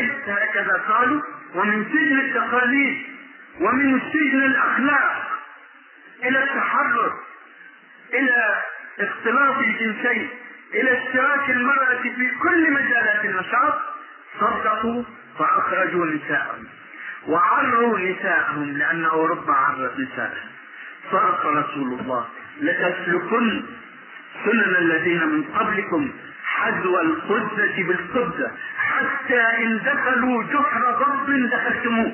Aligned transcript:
البيت 0.00 0.28
هكذا 0.28 0.82
قالوا 0.88 1.22
ومن 1.54 1.84
سجن 1.84 2.20
التقاليد 2.20 3.02
ومن 3.60 4.00
سجن 4.12 4.42
الأخلاق 4.42 5.30
إلى 6.24 6.42
التحرر 6.42 7.12
إلى 8.12 8.54
اختلاط 9.00 9.58
الجنسين 9.58 10.28
إلى 10.74 10.98
اشتراك 10.98 11.50
المرأة 11.50 11.96
في 12.02 12.30
كل 12.42 12.70
مجالات 12.72 13.24
النشاط 13.24 13.74
صدقوا 14.40 15.04
فاخرجوا 15.38 16.06
نساءهم 16.06 16.64
وعروا 17.28 17.98
نساءهم 17.98 18.76
لأن 18.78 19.04
أوروبا 19.04 19.52
عرت 19.52 19.98
نساءهم 19.98 20.48
صدق 21.12 21.46
رسول 21.46 22.00
الله 22.00 22.28
لتسلكن 22.60 23.62
سنن 24.44 24.76
الذين 24.78 25.26
من 25.28 25.42
قبلكم 25.44 26.10
حذو 26.60 27.00
القدة 27.00 27.76
بالقدة. 27.76 28.50
حتى 28.76 29.42
إن 29.64 29.78
دخلوا 29.78 30.42
جحر 30.42 30.82
ضب 31.00 31.50
دخلتموه. 31.50 32.12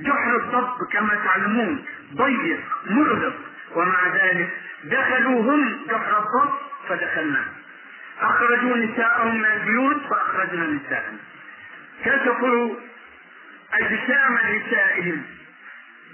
جحر 0.00 0.36
الضب 0.36 0.76
كما 0.92 1.14
تعلمون 1.24 1.84
ضيق 2.14 2.60
مرهق 2.86 3.34
ومع 3.74 3.98
ذلك 4.14 4.50
دخلوا 4.84 5.40
هم 5.42 5.78
جحر 5.90 6.18
الضب 6.18 6.52
فدخلنا. 6.88 7.44
أخرجوا 8.20 8.76
نساءهم 8.76 9.38
من 9.38 9.44
البيوت 9.44 9.96
فأخرجنا 10.10 10.66
نساءهم 10.66 11.18
كشفوا 12.04 12.74
أجسام 13.72 14.38
نسائهم. 14.56 15.22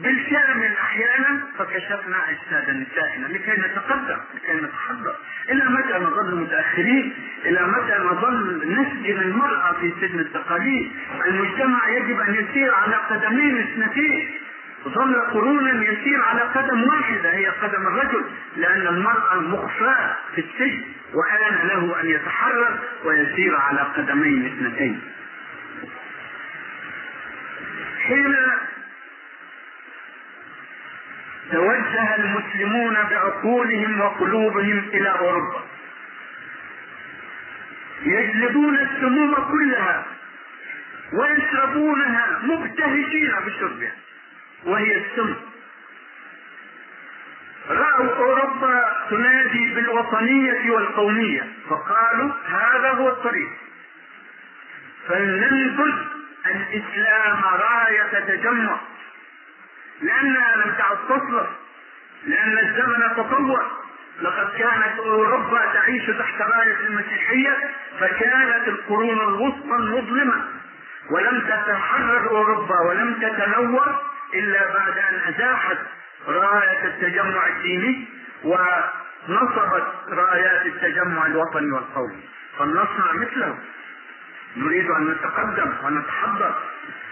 بالكامل 0.00 0.72
أحيانا 0.76 1.46
فكشفنا 1.58 2.16
أجساد 2.30 2.70
نسائنا 2.70 3.26
لكي 3.26 3.52
نتقدم 3.52 4.18
لكي 4.34 4.52
نتحضر. 4.52 5.16
إلى 5.50 5.64
متى 5.64 5.98
نظل 5.98 6.34
متاخرين 6.34 7.12
إلى 7.44 7.66
متى 7.66 7.98
نظل 7.98 8.56
نسجن 8.72 9.20
المرأة 9.20 9.72
في 9.72 9.92
سجن 10.00 10.18
التقاليد؟ 10.18 10.92
المجتمع 11.26 11.88
يجب 11.88 12.20
أن 12.20 12.34
يسير 12.34 12.74
على 12.74 12.96
قدمين 12.96 13.58
اثنتين. 13.58 14.30
ظل 14.88 15.20
قرونا 15.20 15.84
يسير 15.84 16.22
على 16.22 16.40
قدم 16.40 16.84
واحدة 16.84 17.32
هي 17.32 17.46
قدم 17.46 17.86
الرجل 17.86 18.24
لأن 18.56 18.86
المرأة 18.86 19.40
مخفاة 19.40 20.16
في 20.34 20.40
السجن 20.40 20.84
وآن 21.14 21.68
له 21.68 22.00
أن 22.00 22.06
يتحرر 22.06 22.78
ويسير 23.04 23.56
على 23.56 23.80
قدمين 23.80 24.46
اثنتين. 24.46 25.00
حين 28.06 28.36
توجه 31.52 32.14
المسلمون 32.14 32.94
بعقولهم 32.94 34.00
وقلوبهم 34.00 34.78
إلى 34.78 35.08
أوروبا. 35.08 35.62
يجلبون 38.02 38.78
السموم 38.78 39.34
كلها 39.34 40.04
ويشربونها 41.12 42.38
مبتهجين 42.42 43.32
بشربها 43.46 43.92
وهي 44.64 44.96
السم. 44.96 45.34
رأوا 47.68 48.16
أوروبا 48.16 48.96
تنادي 49.10 49.74
بالوطنية 49.74 50.70
والقومية 50.70 51.46
فقالوا 51.70 52.30
هذا 52.48 52.90
هو 52.90 53.08
الطريق. 53.08 53.50
فلننبذ 55.08 55.94
الإسلام 56.46 57.44
راية 57.44 58.20
تجمع. 58.26 58.80
لأنها 60.02 60.56
لم 60.56 60.74
تعد 60.78 60.96
تصلح 61.08 61.46
لأن 62.26 62.58
الزمن 62.58 63.16
تطور. 63.16 63.82
لقد 64.22 64.48
كانت 64.58 64.98
أوروبا 64.98 65.72
تعيش 65.72 66.06
تحت 66.06 66.40
راية 66.40 66.76
المسيحية 66.86 67.56
فكانت 68.00 68.68
القرون 68.68 69.20
الوسطى 69.20 69.76
المظلمة. 69.76 70.44
ولم 71.10 71.40
تتحرر 71.40 72.30
أوروبا 72.30 72.80
ولم 72.80 73.14
تتنور 73.14 74.00
إلا 74.34 74.74
بعد 74.74 74.98
أن 74.98 75.34
أزاحت 75.34 75.78
راية 76.28 76.84
التجمع 76.84 77.46
الديني 77.46 78.08
ونصبت 78.44 79.86
رايات 80.08 80.66
التجمع 80.66 81.26
الوطني 81.26 81.72
والقومي. 81.72 82.22
فلنصنع 82.58 83.12
مثله. 83.12 83.58
نريد 84.56 84.90
أن 84.90 85.08
نتقدم 85.10 85.72
ونتحضر. 85.84 86.54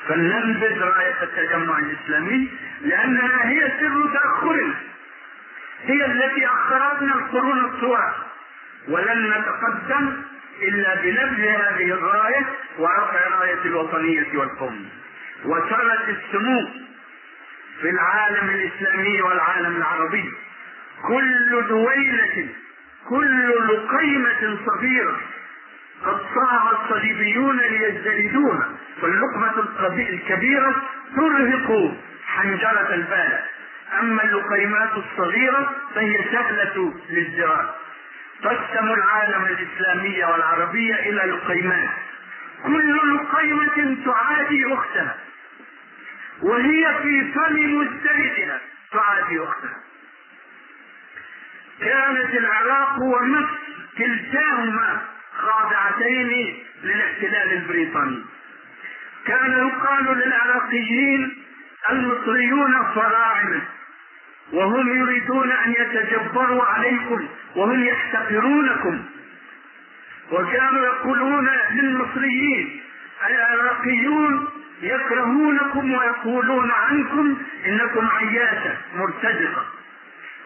فلننبذ 0.09 0.79
راية 0.83 1.23
التجمع 1.23 1.79
الإسلامي 1.79 2.51
لأنها 2.81 3.49
هي 3.49 3.73
سر 3.81 4.11
تأخرنا. 4.15 4.75
هي 5.85 6.07
التي 6.07 6.47
أخرتنا 6.47 7.15
القرون 7.15 7.65
الطوال. 7.65 8.13
ولن 8.89 9.31
نتقدم 9.31 10.23
إلا 10.63 10.95
بنبذ 10.95 11.41
هذه 11.41 11.93
الراية 11.93 12.47
ورفع 12.79 13.29
راية 13.41 13.65
الوطنية 13.65 14.27
والقومية 14.39 14.89
وسرت 15.45 16.09
السموم 16.09 16.87
في 17.81 17.91
العالم 17.91 18.49
الإسلامي 18.51 19.23
والعالم 19.23 19.77
العربي. 19.77 20.33
كل 21.09 21.67
دويلة 21.69 22.49
كل 23.09 23.51
لقيمة 23.69 24.59
صغيرة 24.67 25.21
قد 26.05 26.21
صاع 26.35 26.71
الصليبيون 26.73 27.61
ليزدردوها 27.61 28.69
فاللقمة 29.03 29.65
الكبيرة 30.09 30.83
ترهق 31.17 31.95
حنجرة 32.27 32.95
البال 32.95 33.39
أما 34.01 34.25
اللقيمات 34.25 34.91
الصغيرة 34.97 35.73
فهي 35.95 36.25
سهلة 36.33 36.95
للزراعة. 37.11 37.75
تقسم 38.43 38.87
العالم 38.93 39.45
الإسلامي 39.45 40.25
والعربية 40.25 40.95
إلى 40.95 41.33
لقيمات. 41.33 41.89
كل 42.67 43.15
لقيمة 43.15 43.97
تعادي 44.05 44.73
أختها 44.75 45.17
وهي 46.43 46.95
في 47.03 47.33
فم 47.33 47.81
مزدرجها 47.81 48.61
تعادي 48.93 49.41
أختها. 49.41 49.77
كانت 51.81 52.35
العراق 52.35 52.99
ومصر 53.03 53.55
كلتاهما 53.99 55.01
خاضعتين 55.41 56.57
للاحتلال 56.85 57.53
البريطاني. 57.53 58.23
كان 59.27 59.53
يقال 59.53 60.19
للعراقيين 60.19 61.43
المصريون 61.91 62.73
فراعنه 62.95 63.63
وهم 64.53 64.89
يريدون 65.01 65.51
أن 65.53 65.75
يتجبروا 65.79 66.65
عليكم 66.65 67.29
وهم 67.57 67.85
يحتقرونكم. 67.85 69.05
وكانوا 70.33 70.87
يقولون 70.87 71.49
للمصريين 71.73 72.81
العراقيون 73.31 74.49
يكرهونكم 74.83 75.93
ويقولون 75.93 76.71
عنكم 76.71 77.37
إنكم 77.67 78.09
عياسه 78.11 78.77
مرتزقه 78.95 79.65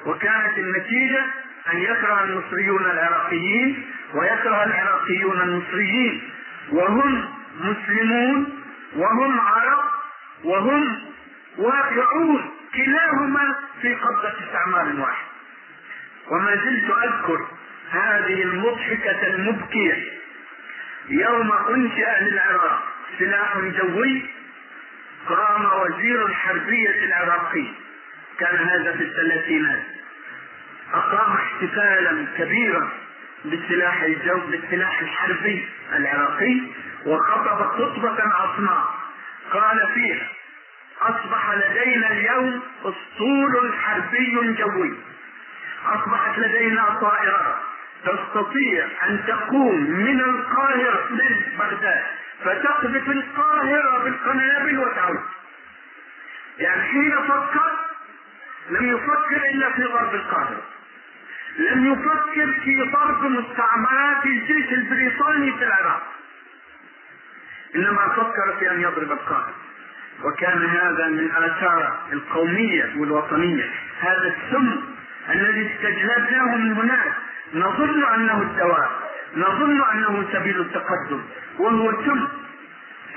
وكانت 0.07 0.59
النتيجة 0.59 1.25
أن 1.73 1.79
يكره 1.79 2.25
المصريون 2.25 2.85
العراقيين 2.85 3.87
ويكره 4.15 4.65
العراقيون 4.65 5.41
المصريين. 5.41 6.31
وهم 6.73 7.29
مسلمون 7.61 8.63
وهم 8.97 9.41
عرب 9.41 9.85
وهم 10.45 10.99
واقعون 11.59 12.51
كلاهما 12.75 13.55
في 13.83 13.95
قبضة 13.95 14.33
استعمار 14.47 15.01
واحد. 15.01 15.25
وما 16.31 16.57
زلت 16.57 16.91
أذكر 17.05 17.47
هذه 17.91 18.43
المضحكة 18.43 19.27
المبكية. 19.27 20.13
يوم 21.09 21.53
أنشأ 21.53 22.21
للعراق 22.21 22.83
سلاح 23.19 23.59
جوي 23.59 24.23
قام 25.29 25.65
وزير 25.65 26.27
الحربية 26.27 27.05
العراقي. 27.05 27.67
كان 28.39 28.57
هذا 28.57 28.93
في 28.97 29.03
الثلاثينات. 29.03 29.83
أقام 30.95 31.33
احتفالا 31.33 32.27
كبيرا 32.39 32.89
بالسلاح 33.45 34.03
الجو 34.03 34.41
بالسلاح 34.41 35.01
الحربي 35.01 35.69
العراقي 35.93 36.61
وخطب 37.07 37.59
خطبة 37.65 38.23
عصماء 38.23 38.95
قال 39.53 39.89
فيها 39.95 40.29
أصبح 41.01 41.51
لدينا 41.55 42.13
اليوم 42.13 42.63
أسطول 42.81 43.75
حربي 43.83 44.55
جوي. 44.59 44.95
أصبحت 45.87 46.39
لدينا 46.39 46.99
طائرات 47.01 47.57
تستطيع 48.05 48.87
أن 49.07 49.25
تقوم 49.27 49.91
من 49.91 50.21
القاهرة 50.21 51.09
من 51.11 51.43
بغداد 51.59 52.05
فتقذف 52.45 53.09
القاهرة 53.11 54.05
بالقنابل 54.05 54.79
وتعود. 54.79 55.21
يعني 56.59 56.83
حين 56.83 57.13
فكر 57.29 57.73
لم 58.71 58.97
يفكر 58.97 59.37
إلا 59.55 59.73
في 59.73 59.83
ضرب 59.85 60.15
القاهرة. 60.15 60.63
لم 61.59 61.93
يفكر 61.93 62.61
في 62.65 62.83
ضرب 62.93 63.25
مستعمرات 63.25 64.27
الجيش 64.27 64.73
البريطاني 64.73 65.53
في 65.53 65.65
العراق. 65.65 66.03
إنما 67.77 68.09
فكر 68.09 68.57
في 68.59 68.71
أن 68.71 68.81
يضرب 68.81 69.13
القاهره 69.13 69.55
وكان 70.25 70.67
هذا 70.67 71.09
من 71.09 71.31
آثار 71.31 71.99
القومية 72.13 72.93
والوطنية. 72.97 73.71
هذا 74.01 74.35
السم 74.37 74.81
الذي 75.31 75.71
استجلبناه 75.75 76.57
من 76.57 76.73
هناك. 76.73 77.13
نظن 77.55 78.05
أنه 78.05 78.43
الدواء 78.43 78.91
نظن 79.37 79.83
أنه 79.83 80.25
سبيل 80.33 80.61
التقدم. 80.61 81.23
وهو 81.59 81.93
سم. 82.05 82.29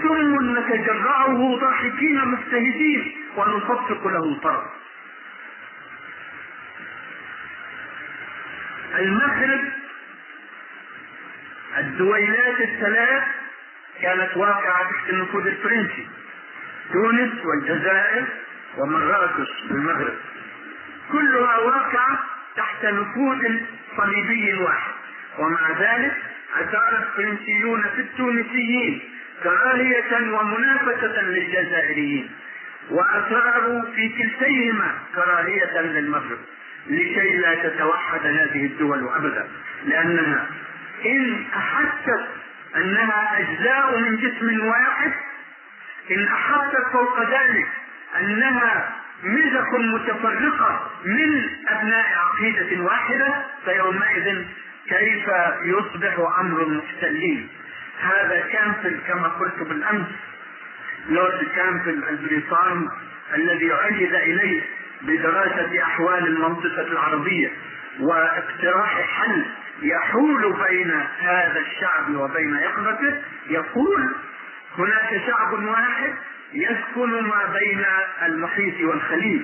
ثم 0.04 0.58
نتجرعه 0.60 1.58
ضاحكين 1.60 2.26
مبتهجين 2.26 3.16
ونصفق 3.38 4.08
له 4.08 4.40
طرف. 4.44 4.64
المغرب 8.98 9.62
الدويلات 11.78 12.62
الثلاث 12.62 13.24
كانت 14.02 14.38
واقعة 14.38 14.84
تحت 14.92 15.10
النفوذ 15.10 15.48
الفرنسي 15.48 16.08
تونس 16.94 17.46
والجزائر 17.46 18.26
ومراكش 18.78 19.50
المغرب 19.72 20.14
كلها 21.12 21.58
واقعة 21.58 22.20
تحت 22.58 22.86
نفوذ 22.86 23.60
صليبي 23.98 24.54
واحد. 24.54 24.92
ومع 25.40 25.72
ذلك 25.80 26.14
أثار 26.56 26.98
الفرنسيون 27.04 27.82
في 27.82 28.02
التونسيين 28.02 29.02
كراهية 29.44 30.32
ومنافسة 30.34 31.22
للجزائريين 31.22 32.30
وأثاروا 32.90 33.82
في 33.96 34.10
كلتيهما 34.10 34.92
كراهية 35.16 35.82
للمغرب. 35.82 36.40
لكي 36.90 37.36
لا 37.38 37.56
تتوحد 37.56 38.26
هذه 38.26 38.66
الدول 38.66 39.10
أبدا. 39.16 39.48
لأنها 39.86 40.48
إن 41.06 41.46
أحست 41.56 42.28
أنها 42.76 43.40
أجزاء 43.40 44.00
من 44.00 44.18
جسم 44.18 44.68
واحد 44.68 45.12
إن 46.12 46.28
أحست 46.28 46.78
فوق 46.94 47.20
ذلك 47.30 47.68
أنها 48.20 48.96
مزق 49.24 49.80
متفرقة 49.80 50.92
من 51.06 51.50
أبناء 51.68 52.06
عقيدة 52.18 52.84
واحدة 52.84 53.46
فيومئذ 53.66 54.46
كيف 54.90 55.28
يصبح 55.64 56.40
أمر 56.40 56.62
المحتلين 56.64 57.50
هذا 58.02 58.40
كامفل 58.52 59.00
كما 59.08 59.28
قلت 59.28 59.60
بالأمس. 59.70 60.08
لورد 61.10 61.48
كامفل 61.56 62.04
البريطاني 62.10 62.88
الذي 63.36 63.72
عهد 63.72 64.14
إليه 64.16 64.62
بدراسة 65.02 65.84
أحوال 65.84 66.28
المنطقة 66.28 66.82
العربية 66.82 67.52
واقتراح 68.00 69.02
حل 69.02 69.46
يحول 69.82 70.54
بين 70.70 70.92
هذا 71.20 71.60
الشعب 71.60 72.16
وبين 72.16 72.56
يقظته 72.56 73.22
يقول 73.50 74.16
هناك 74.78 75.22
شعب 75.28 75.54
واحد 75.64 76.14
يسكن 76.54 77.10
ما 77.24 77.54
بين 77.60 77.86
المحيط 78.26 78.82
والخليج 78.82 79.42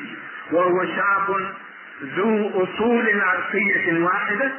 وهو 0.51 0.85
شعب 0.85 1.27
ذو 2.03 2.63
أصول 2.63 3.21
عرقية 3.21 4.03
واحدة 4.03 4.51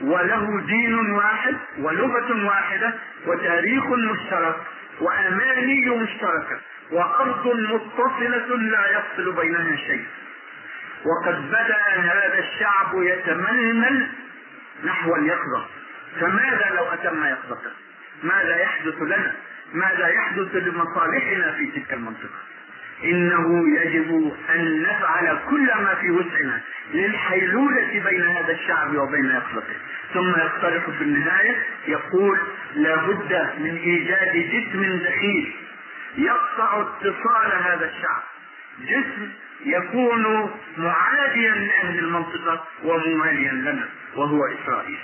وله 0.00 0.60
دين 0.66 1.10
واحد 1.10 1.56
ولغة 1.78 2.46
واحدة 2.46 2.94
وتاريخ 3.26 3.84
مشترك 3.86 4.56
وأماني 5.00 5.88
مشتركة. 5.90 6.60
وارض 6.92 7.46
متصلة 7.46 8.56
لا 8.56 8.90
يفصل 8.90 9.32
بينها 9.32 9.76
شيء. 9.76 10.04
وقد 11.04 11.48
بدا 11.48 11.78
هذا 11.96 12.38
الشعب 12.38 13.02
يتململ 13.02 14.08
نحو 14.84 15.16
اليقظة. 15.16 15.66
فماذا 16.20 16.70
لو 16.76 16.84
أتم 16.84 17.24
يقظته 17.24 17.70
ماذا 18.22 18.56
يحدث 18.56 19.02
لنا؟ 19.02 19.32
ماذا 19.74 20.08
يحدث 20.08 20.56
لمصالحنا 20.56 21.52
في 21.52 21.66
تلك 21.66 21.92
المنطقة؟ 21.92 22.40
إنه 23.04 23.64
يجب 23.80 24.32
أن 24.54 24.82
نفعل 24.82 25.38
كل 25.50 25.66
ما 25.66 25.94
في 25.94 26.10
وسعنا 26.10 26.60
للحيلولة 26.94 28.02
بين 28.04 28.28
هذا 28.28 28.52
الشعب 28.52 28.96
وبين 28.96 29.24
يقظته. 29.24 29.76
ثم 30.14 30.30
يقترح 30.30 30.90
في 30.98 31.04
النهاية 31.04 31.56
يقول 31.88 32.38
لابد 32.74 33.48
من 33.58 33.76
إيجاد 33.76 34.36
جسم 34.36 34.98
دخيل 35.04 35.54
يقطع 36.16 36.80
اتصال 36.80 37.62
هذا 37.62 37.90
الشعب. 37.90 38.22
جسم 38.80 39.30
يكون 39.64 40.50
معاديا 40.78 41.54
لأهل 41.54 41.98
المنطقة 41.98 42.64
ومواليا 42.84 43.52
لنا 43.52 43.88
وهو 44.16 44.38
إسرائيل. 44.46 44.98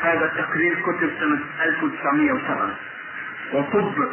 هذا 0.00 0.24
التقرير 0.24 0.74
كتب 0.82 1.10
سنة 1.20 1.40
1907 1.64 2.76
وطبق 3.52 4.10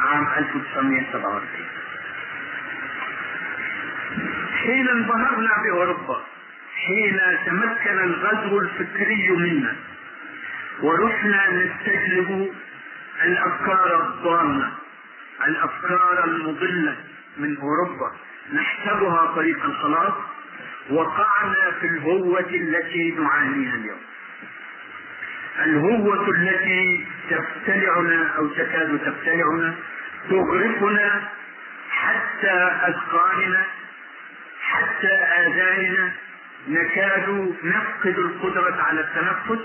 عام 0.00 0.26
1947 0.38 1.42
حين 4.62 4.88
انبهرنا 4.88 5.50
بأوروبا 5.64 6.22
حين 6.86 7.20
تمكن 7.46 7.98
الغزو 7.98 8.60
الفكري 8.60 9.30
منا 9.30 9.76
ورحنا 10.82 11.50
نستجلب 11.50 12.52
الأفكار 13.24 14.06
الضالة. 14.06 14.70
الأفكار 15.46 16.24
المضلة 16.24 16.96
من 17.36 17.56
أوروبا. 17.56 18.12
نحسبها 18.52 19.32
طريق 19.36 19.64
الخلاص. 19.64 20.14
وقعنا 20.90 21.70
في 21.80 21.86
الهوة 21.86 22.40
التي 22.50 23.10
نعانيها 23.10 23.74
اليوم. 23.74 24.00
الهوة 25.64 26.30
التي 26.30 27.06
تبتلعنا 27.30 28.30
أو 28.36 28.46
تكاد 28.46 28.98
تبتلعنا 28.98 29.74
تغرقنا 30.30 31.28
حتى 31.90 32.52
أذقاننا 32.88 33.64
حتى 34.60 35.08
آذاننا. 35.14 36.12
نكاد 36.68 37.54
نفقد 37.64 38.18
القدرة 38.18 38.82
على 38.82 39.00
التنفس. 39.00 39.64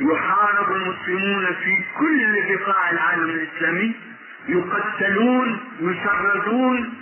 يحارب 0.00 0.72
المسلمون 0.76 1.46
في 1.64 1.84
كل 1.98 2.42
بقاع 2.56 2.90
العالم 2.90 3.30
الإسلامي 3.30 3.92
يقتلون 4.48 5.60
يشردون 5.80 6.94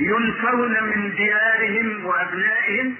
ينفون 0.00 0.70
من 0.82 1.10
ديارهم 1.16 2.04
وأبنائهم 2.06 2.94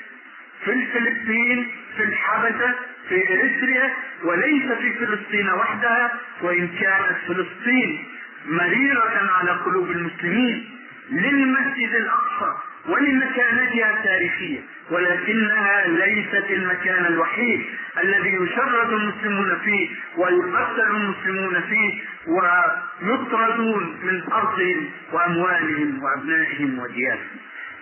في 0.65 0.73
الفلبين 0.73 1.69
في 1.97 2.03
الحبشة 2.05 2.75
في 3.09 3.33
إريتريا 3.33 3.91
وليس 4.25 4.73
في 4.73 4.93
فلسطين 4.93 5.49
وحدها 5.51 6.13
وإن 6.43 6.69
كانت 6.69 7.17
فلسطين 7.29 8.05
مريرة 8.47 9.31
على 9.39 9.51
قلوب 9.51 9.91
المسلمين 9.91 10.71
للمسجد 11.11 11.95
الأقصى. 11.95 12.55
ولمكانتها 12.89 13.99
التاريخية 13.99 14.61
ولكنها 14.91 15.87
ليست 15.87 16.45
المكان 16.51 17.07
الوحيد 17.07 17.65
الذي 17.99 18.29
يشرد 18.35 18.93
المسلمون 18.93 19.59
فيه 19.65 19.89
ويقتل 20.17 20.81
المسلمون 20.91 21.61
فيه 21.61 22.01
ويطردون 22.27 23.99
من 24.03 24.23
أرضهم 24.33 24.91
وأموالهم 25.13 26.03
وأبنائهم 26.03 26.79
وديارهم. 26.79 27.37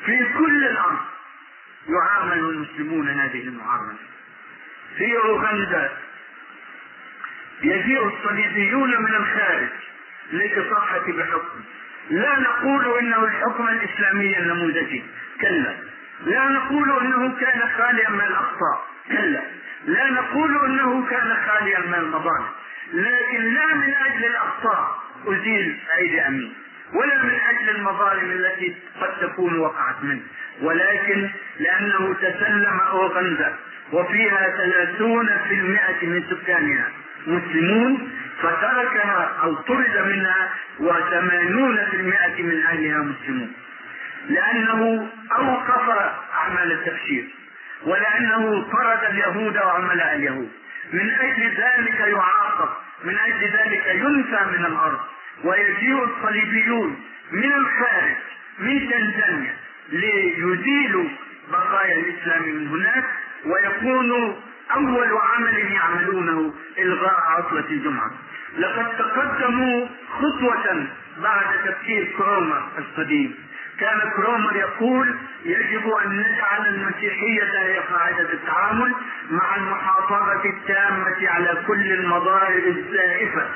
في 0.06 0.24
كل 0.38 0.64
الأرض 0.64 0.98
يعامل 1.88 2.38
المسلمون 2.38 3.08
هذه 3.08 3.48
المعاملة. 3.48 3.98
في 4.98 5.16
أوغندا 5.16 5.90
يجيء 7.62 8.06
الصليبيون 8.06 9.02
من 9.02 9.14
الخارج 9.14 9.68
للإصاحة 10.32 11.12
بحكم. 11.12 11.60
لا 12.10 12.38
نقول 12.40 12.98
إنه 12.98 13.24
الحكم 13.24 13.68
الإسلامي 13.68 14.38
النموذجي. 14.38 15.04
كلا. 15.40 15.74
لا 16.26 16.48
نقول 16.48 16.90
إنه 17.00 17.36
كان 17.40 17.60
خاليا 17.78 18.10
من 18.10 18.20
الأخطاء. 18.20 18.86
كلا. 19.08 19.42
لا 19.86 20.10
نقول 20.10 20.64
إنه 20.66 21.06
كان 21.10 21.36
خاليا 21.46 21.78
من 21.80 21.94
المظالم 21.94 22.46
لكن 22.92 23.54
لا 23.54 23.66
من 23.74 23.94
أجل 23.94 24.24
الأخطاء 24.26 24.98
أزيل 25.26 25.76
أيدي 25.98 26.20
أمين. 26.26 26.54
ولا 26.94 27.22
من 27.22 27.38
أجل 27.50 27.70
المظالم 27.76 28.30
التي 28.30 28.74
قد 29.00 29.10
تكون 29.20 29.58
وقعت 29.58 30.02
منه. 30.02 30.20
ولكن 30.62 31.30
لأنه 31.60 32.14
تسلم 32.14 32.80
اوغندا 32.90 33.56
وفيها 33.92 34.48
ثلاثون 34.56 35.26
في 35.48 35.54
المئة 35.54 36.06
من 36.06 36.24
سكانها 36.30 36.88
مسلمون 37.26 38.10
فتركها 38.42 39.32
أو 39.42 39.54
طرد 39.54 39.96
منها 40.06 40.50
وثمانون 40.80 41.84
في 41.90 41.96
المئة 41.96 42.42
من 42.42 42.62
أهلها 42.66 42.98
مسلمون. 42.98 43.52
لأنه 44.28 45.08
أوقف 45.38 45.88
أعمال 46.34 46.72
التبشير 46.72 47.24
ولأنه 47.86 48.62
طرد 48.72 49.04
اليهود 49.10 49.56
وعملاء 49.56 50.16
اليهود. 50.16 50.50
من 50.92 51.10
أجل 51.10 51.42
ذلك 51.42 52.00
يعاقب 52.00 52.68
من 53.04 53.18
أجل 53.18 53.40
ذلك 53.44 53.86
ينفى 53.86 54.44
من 54.58 54.64
الأرض. 54.64 55.00
ويجيء 55.44 56.04
الصليبيون 56.04 57.02
من 57.32 57.52
الخارج 57.52 58.14
من 58.58 58.90
تنزانيا 58.90 59.54
ليزيلوا 59.88 61.08
بقايا 61.52 61.98
الإسلام 61.98 62.42
من 62.42 62.68
هناك 62.68 63.04
ويكون 63.44 64.36
أول 64.74 65.08
عمل 65.22 65.72
يعملونه 65.72 66.54
إلغاء 66.78 67.20
عطلة 67.28 67.68
الجمعة. 67.70 68.10
لقد 68.58 68.96
تقدموا 68.98 69.86
خطوة 70.12 70.86
بعد 71.22 71.44
تفكير 71.64 72.14
كرومر 72.18 72.62
القديم 72.78 73.34
كان 73.80 74.00
كرومر 74.16 74.56
يقول 74.56 75.14
يجب 75.44 75.88
أن 76.04 76.10
نجعل 76.16 76.66
المسيحية 76.66 77.58
هي 77.62 77.78
قاعدة 77.78 78.32
التعامل 78.32 78.94
مع 79.30 79.56
المحافظة 79.56 80.44
التامة 80.44 81.28
على 81.28 81.64
كل 81.66 81.92
المضارب 81.92 82.66
الزائفة. 82.66 83.46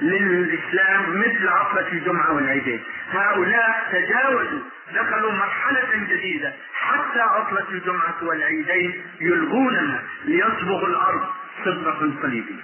للإسلام 0.00 1.18
مثل 1.20 1.48
عطلة 1.48 1.92
الجمعة 1.92 2.32
والعيدين. 2.32 2.80
هؤلاء 3.10 3.88
تجاوزوا 3.92 4.60
دخلوا 4.94 5.32
مرحلة 5.32 5.88
جديدة. 5.94 6.52
حتى 6.74 7.20
عطلة 7.20 7.66
الجمعة 7.70 8.16
والعيدين 8.22 9.02
يلغوننا 9.20 10.02
ليصبغ 10.24 10.86
الأرض 10.86 11.24
صبغة 11.64 12.12
صليبية. 12.22 12.62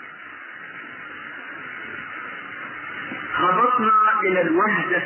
هبطنا 3.35 4.21
إلى 4.23 4.41
الوحدة 4.41 5.03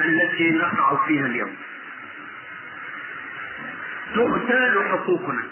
التي 0.00 0.50
نقع 0.50 1.06
فيها 1.06 1.26
اليوم. 1.26 1.56
تغتال 4.14 4.88
حقوقنا 4.90 5.42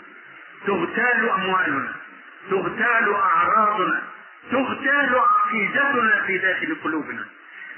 تغتال 0.67 1.31
أموالنا 1.31 1.93
تغتال 2.51 3.15
أعراضنا 3.15 4.03
تغتال 4.51 5.21
عقيدتنا 5.47 6.23
في 6.27 6.39
داخل 6.39 6.77
قلوبنا. 6.85 7.25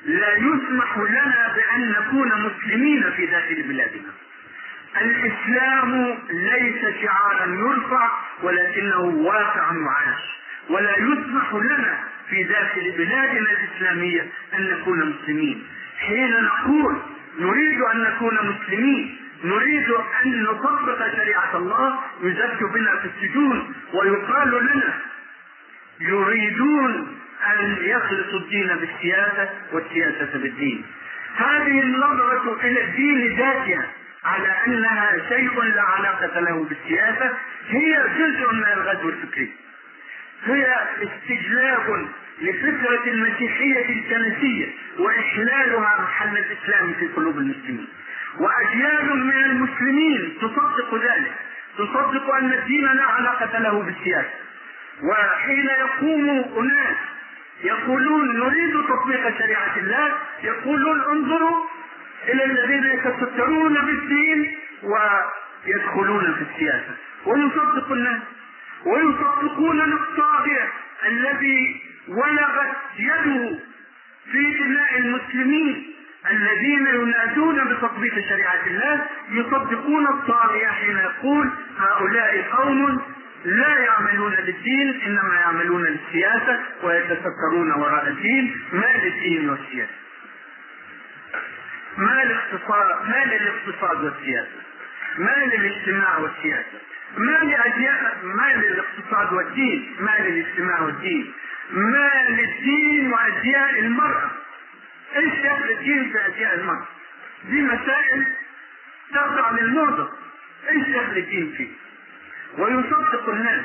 لا 0.05 0.37
يسمح 0.37 0.99
لنا 0.99 1.55
بأن 1.57 1.91
نكون 1.91 2.29
مسلمين 2.43 3.11
في 3.11 3.27
داخل 3.27 3.63
بلادنا. 3.63 4.13
الإسلام 5.01 6.19
ليس 6.31 7.01
شعارا 7.03 7.47
يرفع 7.47 8.11
ولكنه 8.43 9.01
واقع 9.01 9.73
معاش. 9.73 10.23
ولا 10.71 10.99
يسمح 10.99 11.55
لنا 11.55 11.99
في 12.31 12.43
داخل 12.45 12.93
بلادنا 12.99 13.51
الإسلامية 13.51 14.27
أن 14.55 14.71
نكون 14.71 14.99
مسلمين. 15.15 15.67
حين 15.99 16.45
نقول 16.45 16.97
نريد 17.39 17.81
أن 17.81 18.01
نكون 18.03 18.35
مسلمين 18.35 19.17
نريد 19.45 19.91
أن 20.25 20.43
نطبق 20.43 20.99
شريعة 21.17 21.57
الله 21.57 21.99
يزج 22.23 22.65
بنا 22.75 22.97
في 22.97 23.09
السجون 23.09 23.75
ويقال 23.93 24.51
لنا 24.51 24.99
يريدون 26.01 27.19
أن 27.47 27.77
يخلطوا 27.81 28.39
الدين 28.39 28.69
بالسياسة 28.69 29.51
والسياسة 29.73 30.39
بالدين. 30.39 30.85
هذه 31.37 31.81
النظرة 31.81 32.61
إلى 32.65 32.85
الدين 32.85 33.37
ذاتها 33.37 33.87
على 34.25 34.57
أنها 34.67 35.29
شيء 35.29 35.63
لا 35.63 35.83
علاقة 35.83 36.41
له 36.41 36.65
بالسياسة 36.65 37.37
هي 37.69 38.05
جزء 38.19 38.53
من 38.53 38.65
الغزو 38.65 39.09
الفكري. 39.09 39.53
هي 40.45 40.77
استجلاب 41.03 42.09
لفكرة 42.41 43.05
المسيحية 43.07 43.89
الكنسية 43.89 44.67
وإحلالها 44.99 46.01
محل 46.01 46.39
الإسلام 46.39 46.93
في 46.93 47.07
قلوب 47.07 47.39
المسلمين. 47.39 47.89
وأجيال 48.39 49.17
من 49.27 49.45
المسلمين 49.45 50.39
تصدق 50.41 50.95
ذلك 50.95 51.33
تصدق 51.79 52.35
أن 52.35 52.53
الدين 52.53 52.85
لا 52.85 53.05
علاقة 53.05 53.59
له 53.59 53.83
بالسياسة. 53.83 54.31
وحين 55.03 55.67
يقوم 55.67 56.29
أناس 56.59 56.97
يقولون 57.65 58.39
نريد 58.39 58.73
تطبيق 58.89 59.39
شريعة 59.39 59.77
الله. 59.77 60.13
يقولون 60.43 61.01
انظروا 61.01 61.65
إلى 62.29 62.45
الذين 62.45 62.85
يتسترون 62.85 63.75
بالدين 63.75 64.57
ويدخلون 64.83 66.35
في 66.35 66.43
السياسة. 66.53 66.95
ويصدق 67.27 67.93
الناس 67.93 68.23
ويصدقون 68.87 69.93
الطاغية 69.93 70.69
الذي 71.09 71.83
ولغت 72.09 72.77
يده 72.99 73.59
في 74.33 74.55
دماء 74.59 74.99
المسلمين 74.99 75.95
الذين 76.31 76.87
ينادون 76.87 77.65
بتطبيق 77.65 78.15
شريعة 78.29 78.67
الله. 78.67 79.07
يصدقون 79.31 80.07
الطاغية 80.07 80.67
حين 80.67 80.97
يقول 80.97 81.51
هؤلاء 81.79 82.43
قوم 82.53 83.03
لا 83.45 83.79
يعملون 83.79 84.33
للدين 84.35 85.01
إنما 85.07 85.35
يعملون 85.35 85.85
للسياسة 85.85 86.61
ويتفكرون 86.83 87.73
وراء 87.73 88.09
الدين. 88.09 88.61
ما 88.73 88.87
للدين 89.05 89.51
والسياسة؟ 89.51 89.93
ما 91.97 92.23
الاقتصاد 92.23 93.09
ما 93.09 93.25
للاقتصاد 93.25 94.05
والسياسة؟ 94.05 94.59
ما 95.19 95.45
للاجتماع 95.45 96.19
والسياسة؟ 96.19 96.79
ما 97.17 97.31
لأجيال؟ 97.33 98.13
ما 98.23 98.53
للاقتصاد 98.57 99.33
والدين؟ 99.33 99.97
ما 100.01 100.17
للاجتماع 100.21 100.81
والدين؟ 100.81 101.33
ما 101.71 102.11
للدين 102.29 103.13
وأجيال 103.13 103.79
المرأة؟ 103.79 104.31
إيش 105.17 105.33
دخل 105.45 105.71
الدين 105.71 106.13
في 106.13 106.27
أجيال 106.27 106.61
المرأة؟ 106.61 106.87
دي 107.45 107.63
مسائل 107.63 108.25
تخضع 109.15 109.51
للموضة 109.51 110.11
إيش 110.71 110.89
دخل 110.89 111.17
الدين 111.17 111.55
فيه؟ 111.57 111.69
ويصدق 112.59 113.29
الناس. 113.29 113.65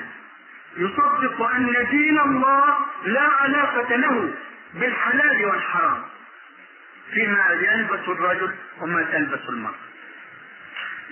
يصدق 0.77 1.41
أن 1.41 1.75
دين 1.91 2.19
الله 2.19 2.75
لا 3.05 3.29
علاقة 3.39 3.95
له 3.95 4.33
بالحلال 4.73 5.45
والحرام. 5.45 6.01
فيما 7.13 7.49
يلبس 7.61 8.07
الرجل 8.07 8.51
وما 8.81 9.03
تلبس 9.03 9.49
المرأة. 9.49 9.83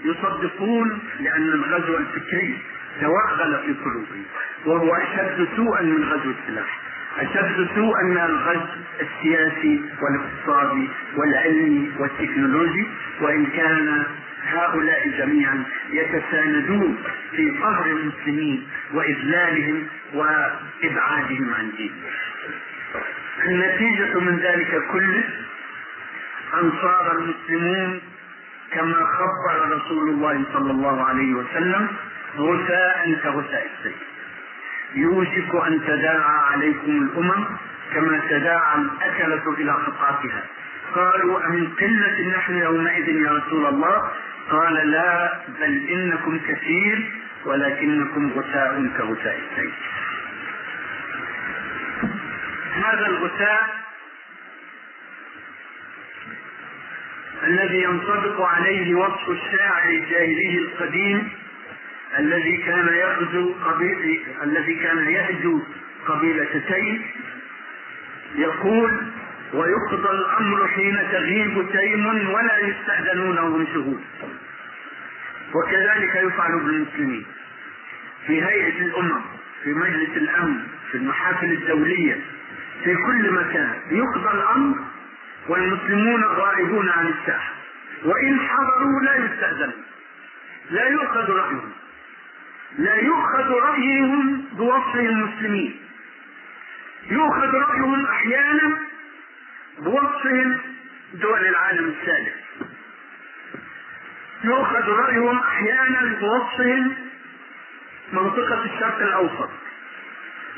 يصدقون 0.04 1.00
لأن 1.20 1.50
الغزو 1.54 1.98
الفكري 1.98 2.60
توغل 3.02 3.58
في 3.66 3.74
قلوبهم 3.74 4.26
وهو 4.66 4.96
أشد 4.96 5.48
سوءا 5.56 5.82
من 5.82 6.04
غزو 6.04 6.32
السلاح. 6.32 6.80
أشد 7.20 7.68
سوءا 7.76 8.04
من 8.04 8.18
الغزو 8.18 8.66
السياسي 9.02 9.82
والاقتصادي 10.02 10.90
والعلمي 11.16 11.92
والتكنولوجي 12.00 12.88
وإن 13.22 13.46
كان 13.46 14.06
هؤلاء 14.46 15.10
جميعا 15.18 15.64
يتساندون 15.92 16.98
في 17.36 17.50
قهر 17.52 17.86
المسلمين 17.86 18.68
وإذلالهم 18.94 19.88
وإبعادهم 20.14 21.54
عن 21.54 21.72
دينهم. 21.78 22.02
النتيجة 23.48 24.20
من 24.20 24.40
ذلك 24.40 24.82
كله 24.92 25.24
أن 26.54 26.72
صار 26.82 27.12
المسلمون 27.18 28.02
كما 28.72 29.06
خبر 29.06 29.76
رسول 29.78 30.10
الله 30.10 30.44
صلى 30.54 30.72
الله 30.72 31.04
عليه 31.04 31.34
وسلم 31.34 31.88
غثاء 32.38 33.20
كغثاء 33.24 33.68
السيل 33.78 33.96
يوشك 34.96 35.56
أن 35.68 35.82
تداعى 35.88 36.40
عليكم 36.54 36.92
الأمم 36.92 37.46
كما 37.94 38.22
تداعى 38.30 38.76
الأكلة 38.82 39.54
إلى 39.58 39.74
خطافها 39.74 40.44
قالوا 40.96 41.46
أمن 41.48 41.68
قلة 41.68 42.38
نحن 42.38 42.58
يومئذ 42.58 43.10
يا 43.10 43.32
رسول 43.32 43.66
الله؟ 43.66 44.12
قال 44.50 44.92
لا 44.92 45.40
بل 45.60 45.88
إنكم 45.90 46.40
كثير 46.40 47.12
ولكنكم 47.46 48.32
غثاء 48.32 48.90
كغثاء 48.98 49.40
السيل 49.52 49.72
هذا 52.74 53.08
الغثاء 53.08 53.82
الذي 57.44 57.84
ينطبق 57.84 58.42
عليه 58.42 58.96
وصف 58.96 59.30
الشاعر 59.30 59.90
الجاهلي 59.90 60.58
القديم 60.58 61.30
الذي 62.20 62.58
كان 62.58 62.88
يغزو 62.88 63.54
قبيل 63.66 64.24
الذي 64.44 64.76
كان 64.76 65.08
يهجو 65.08 65.62
قبيلة 66.08 66.62
يقول 68.36 69.04
ويقضى 69.54 70.10
الأمر 70.10 70.68
حين 70.68 70.98
تغيب 71.12 71.72
تيم 71.72 72.30
ولا 72.30 72.58
يستأذنون 72.58 73.38
وهم 73.38 73.68
شهود. 73.74 74.02
وكذلك 75.56 76.16
يفعل 76.16 76.60
بالمسلمين 76.60 77.26
في 78.28 78.46
هيئة 78.46 78.82
الأمم 78.82 79.22
في 79.64 79.74
مجلس 79.74 80.18
الأمن 80.18 80.68
في 80.92 80.98
المحافل 80.98 81.52
الدولية 81.52 82.22
في 82.84 82.96
كل 82.96 83.32
مكان. 83.32 83.76
يقضى 83.92 84.38
الأمر 84.38 84.76
والمسلمون 85.48 86.24
غائبون 86.24 86.90
عن 86.90 87.08
الساحة. 87.08 87.54
وإن 88.04 88.40
حضروا 88.40 89.02
لا 89.02 89.16
يستأذنون. 89.16 89.84
لا 90.72 90.88
يؤخذ 90.88 91.32
رأيهم. 91.32 91.72
لا 92.78 92.96
يؤخذ 92.96 93.50
رأيهم 93.52 94.46
بوصف 94.58 94.96
المسلمين. 94.96 95.80
يؤخذ 97.12 97.54
رأيهم 97.56 98.06
أحيانا 98.06 98.91
بوصفهم 99.82 100.60
دول 101.14 101.46
العالم 101.48 101.88
الثالث 101.90 102.34
يؤخذ 104.44 104.90
رأيهم 104.90 105.40
أحيانا 105.40 106.18
بوصفهم 106.22 106.94
منطقة 108.14 108.64
الشرق 108.66 108.98
الأوسط 109.02 109.50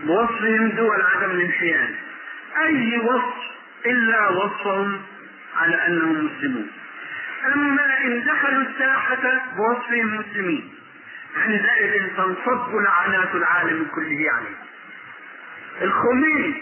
بوصفهم 0.03 0.69
دول 0.69 1.01
عدم 1.01 1.31
الانحياز 1.31 1.89
أي 2.65 2.97
وصف 2.97 3.35
إلا 3.85 4.29
وصفهم 4.29 5.01
على 5.57 5.87
أنهم 5.87 6.25
مسلمون. 6.25 6.67
أما 7.55 7.97
إن 8.05 8.23
دخلوا 8.23 8.61
الساحة 8.63 9.41
بوصفهم 9.57 10.17
مسلمين. 10.19 10.73
عندئذ 11.37 12.07
تنصب 12.17 12.75
لعنات 12.75 13.35
العالم 13.35 13.85
كله 13.95 14.25
عليه. 14.33 14.57
الخميني 15.81 16.61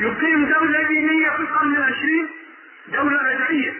يقيم 0.00 0.44
دولة 0.44 0.82
دينية 0.88 1.30
في 1.30 1.40
القرن 1.40 1.76
العشرين 1.76 2.28
دولة 2.88 3.22
رجعية. 3.22 3.72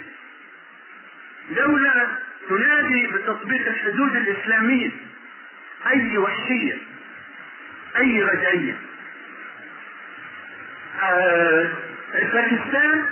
دولة 1.51 2.19
تنادي 2.49 3.07
بتطبيق 3.07 3.67
الحدود 3.69 4.17
الإسلامية. 4.17 4.91
أي 5.87 6.19
وحشية 6.19 6.77
أي 7.97 8.23
رجعية. 8.23 8.77
آه، 11.03 11.69
باكستان 12.13 13.07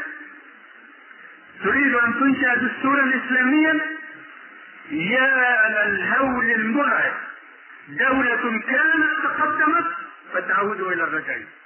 تريد 1.65 1.95
أن 1.95 2.15
تنشأ 2.21 2.55
دستورا 2.55 3.13
إسلاميا. 3.27 3.81
يا 4.91 5.59
للهول 5.69 6.51
المرعب. 6.51 7.15
دولة 7.89 8.61
كانت 8.61 9.23
تقدمت 9.25 9.87
فتعود 10.35 10.81
إلى 10.81 11.05
الرجعية. 11.05 11.62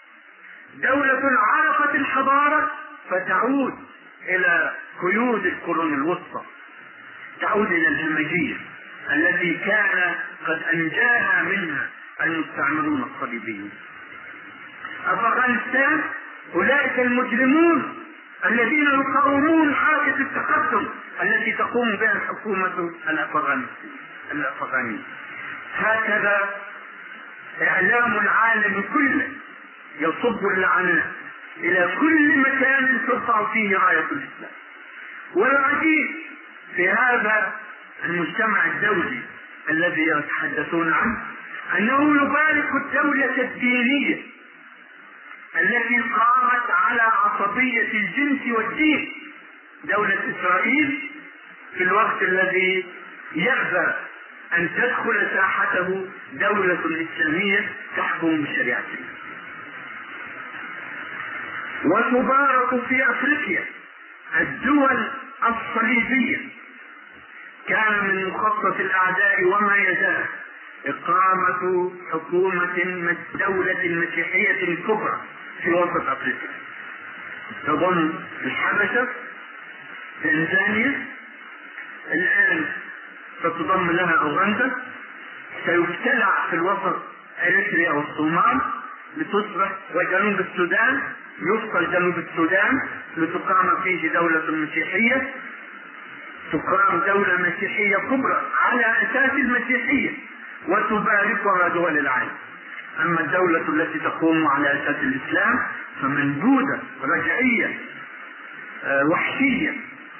دولة 0.83 1.23
عرفت 1.39 1.95
الحضارة 1.95 2.71
فتعود 3.11 3.75
إلى 4.29 4.75
قيود 5.03 5.47
القرون 5.47 5.95
الوسطى. 5.95 6.43
تعود 7.41 7.67
إلى 7.73 7.89
الهمجية 7.89 8.57
التي 9.13 9.55
كان 9.55 10.15
قد 10.47 10.63
أنجاها 10.75 11.43
منها 11.43 11.89
المستعمرون 12.23 13.11
الصليبيون 13.15 13.71
أفغانستان 15.07 16.01
أولئك 16.55 16.99
المجرمون 17.01 18.05
الذين 18.45 18.87
يقاومون 18.87 19.75
حركة 19.75 20.17
التقدم 20.17 20.87
التي 21.23 21.53
تقوم 21.53 21.97
بها 21.97 22.13
الحكومة 22.13 22.95
الأفغانية. 24.33 24.99
هكذا 25.77 26.51
إعلام 27.63 28.19
العالم 28.19 28.85
كله 28.93 29.29
يصب 30.01 30.47
اللعنات 30.47 31.05
إلى 31.57 31.97
كل 32.01 32.39
مكان 32.39 33.01
ترفع 33.07 33.53
فيه 33.53 33.77
راية 33.79 33.99
الإسلام. 34.13 34.51
والعجيب 35.35 36.09
في 36.77 36.89
هذا 36.89 37.53
المجتمع 38.05 38.65
الدولي 38.67 39.21
الذي 39.71 40.03
يتحدثون 40.07 40.93
عنه 40.93 41.23
أنه 41.79 42.17
يبارك 42.23 42.69
الدولة 42.85 43.43
الدينية 43.43 44.23
التي 45.61 46.01
قامت 46.01 46.71
على 46.71 47.03
عصبية 47.03 47.93
الجنس 47.93 48.41
والدين. 48.57 49.13
دولة 49.85 50.19
إسرائيل 50.31 51.11
في 51.77 51.83
الوقت 51.85 52.23
الذي 52.23 52.87
يأبى 53.35 53.95
أن 54.59 54.69
تدخل 54.77 55.29
ساحته 55.35 56.07
دولة 56.33 57.07
إسلامية 57.15 57.69
تحكم 57.97 58.43
بشريعته 58.43 58.99
وتبارك 61.85 62.85
في 62.89 63.11
أفريقيا 63.11 63.65
الدول 64.41 65.09
الصليبية. 65.49 66.39
كان 67.69 68.07
من 68.07 68.27
مخطط 68.27 68.81
الأعداء 68.81 69.45
وما 69.45 69.77
يزال 69.77 70.25
إقامة 70.87 71.93
حكومة 72.13 73.17
دولة 73.35 73.89
مسيحية 73.89 74.77
كبرى 74.77 75.21
في 75.63 75.71
وسط 75.71 76.09
أفريقيا. 76.09 76.51
تضم 77.67 78.13
الحبشة 78.45 79.09
تنزانيا 80.23 81.07
الآن 82.13 82.65
ستضم 83.41 83.91
لها 83.91 84.15
أوغندا. 84.21 84.71
سيبتلع 85.67 86.47
في 86.51 86.57
الوسط 86.57 87.03
إريتريا 87.43 87.91
والصومال 87.91 88.61
لتصبح 89.17 89.73
وجنوب 89.95 90.41
السودان. 90.41 91.03
يفصل 91.43 91.93
جنوب 91.93 92.19
السودان 92.19 92.81
لتقام 93.17 93.83
فيه 93.83 94.13
دولة 94.13 94.51
مسيحية. 94.51 95.31
تقام 96.53 97.01
دولة 97.07 97.37
مسيحية 97.37 97.97
كبرى 97.97 98.43
على 98.65 98.87
أساس 99.03 99.31
المسيحية 99.33 100.11
وتباركها 100.69 101.69
دول 101.69 101.99
العالم. 101.99 102.33
أما 103.01 103.21
الدولة 103.21 103.69
التي 103.69 103.99
تقوم 103.99 104.47
على 104.47 104.73
أساس 104.73 104.97
الإسلام 105.03 105.59
فمنبوذة 106.03 106.81
رجعية 107.03 107.79
آه، 108.85 109.05
وحشية 109.07 109.73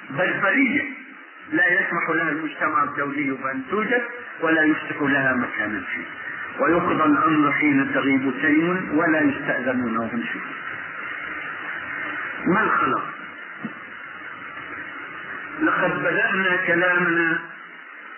بربرية. 0.09 0.81
لا 1.51 1.67
يسمح 1.73 2.09
لها 2.09 2.29
المجتمع 2.31 2.83
الدولي 2.83 3.31
بأن 3.31 3.63
توجد 3.71 4.01
ولا 4.41 4.63
يفتح 4.63 5.01
لها 5.01 5.33
مكانا 5.33 5.79
فيه. 5.95 6.03
ويقضى 6.63 7.03
الأمر 7.03 7.51
حين 7.51 7.91
تغيب 7.93 8.33
تيم 8.41 8.89
ولا 8.99 9.21
يستأذنون 9.21 9.97
وهم 9.97 10.23
فيه 10.33 10.39
ما 12.47 12.63
الخلاص 12.63 13.03
لقد 15.61 15.99
بدأنا 15.99 16.55
كلامنا 16.67 17.39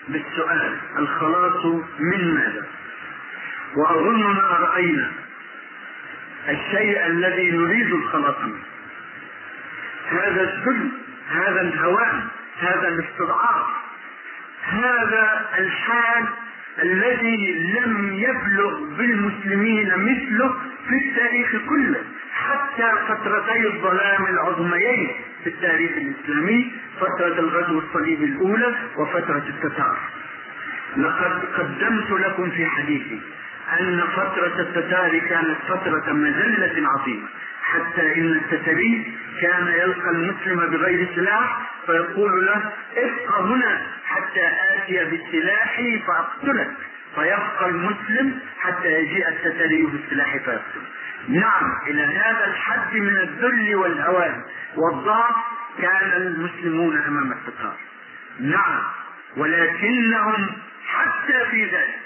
بالسؤال 0.08 0.78
الخلاص 0.98 1.66
من 2.00 2.34
ماذا؟ 2.34 2.66
وأظننا 3.76 4.42
رأينا 4.42 5.12
الشيء 6.50 7.06
الذي 7.06 7.52
نريد 7.52 7.94
الخلاص 7.94 8.36
منه. 8.42 8.64
هذا 10.10 10.42
الذل 10.42 10.90
هذا 11.30 11.62
الهوان 11.62 12.28
هذا 12.60 12.88
الاستضعاف 12.88 13.66
هذا 14.64 15.50
الحال 15.58 16.26
الذي 16.84 17.54
لم 17.54 18.14
يبلغ 18.14 18.84
بالمسلمين 18.98 19.88
مثله 19.98 20.56
في 20.90 20.96
التاريخ 20.96 21.52
كله. 21.70 22.04
حتى 22.50 22.92
فترتي 23.08 23.68
الظلام 23.68 24.26
العظميين 24.26 25.12
في 25.44 25.50
التاريخ 25.50 25.92
الإسلامي 25.92 26.72
فترة 27.00 27.40
الغزو 27.40 27.80
الصليبي 27.80 28.26
الأولى 28.26 28.76
وفترة 28.98 29.44
التتار. 29.50 29.98
لقد 30.98 31.46
قدمت 31.58 32.12
لكم 32.12 32.50
في 32.50 32.66
حديثي 32.66 33.22
أن 33.80 34.04
فترة 34.16 34.60
التتار 34.60 35.20
كانت 35.20 35.58
فترة 35.68 36.14
مذلة 36.14 36.88
عظيمة. 36.90 37.28
حتى 37.74 38.14
إن 38.16 38.32
التتري 38.32 39.14
كان 39.42 39.68
يلقى 39.68 40.10
المسلم 40.10 40.60
بغير 40.70 41.08
سلاح 41.16 41.72
فيقول 41.86 42.46
له 42.46 42.72
ابق 42.98 43.40
هنا 43.40 43.82
حتى 44.06 44.48
آتي 44.76 45.06
بالسلاح 45.06 45.82
فأقتلك. 46.08 46.72
فيبقى 47.16 47.70
المسلم 47.70 48.40
حتى 48.60 48.94
يجيء 48.94 49.28
التتري 49.30 49.86
بالسلاح 49.86 50.32
فيقتله. 50.32 50.88
نعم 51.28 51.72
إلى 51.88 52.02
هذا 52.02 52.46
الحد 52.48 52.96
من 52.96 53.18
الذل 53.18 53.76
والهوان. 53.76 54.42
والضعف 54.76 55.36
كان 55.82 56.12
المسلمون 56.22 56.98
أمام 56.98 57.32
التتار 57.32 57.76
نعم 58.40 58.84
ولكنهم 59.38 60.48
حتى 60.88 61.46
في 61.52 61.66
ذلك 61.66 62.00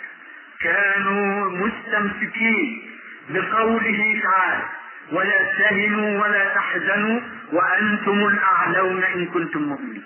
كانوا 0.62 1.49
مستمسكين 1.49 2.91
بقوله 3.30 4.21
تعالى 4.23 4.63
ولا 5.11 5.51
تهنوا 5.59 6.23
ولا 6.23 6.53
تحزنوا 6.55 7.21
وأنتم 7.51 8.27
الأعلون 8.27 9.03
إن 9.03 9.25
كنتم 9.25 9.61
مؤمنين. 9.63 10.03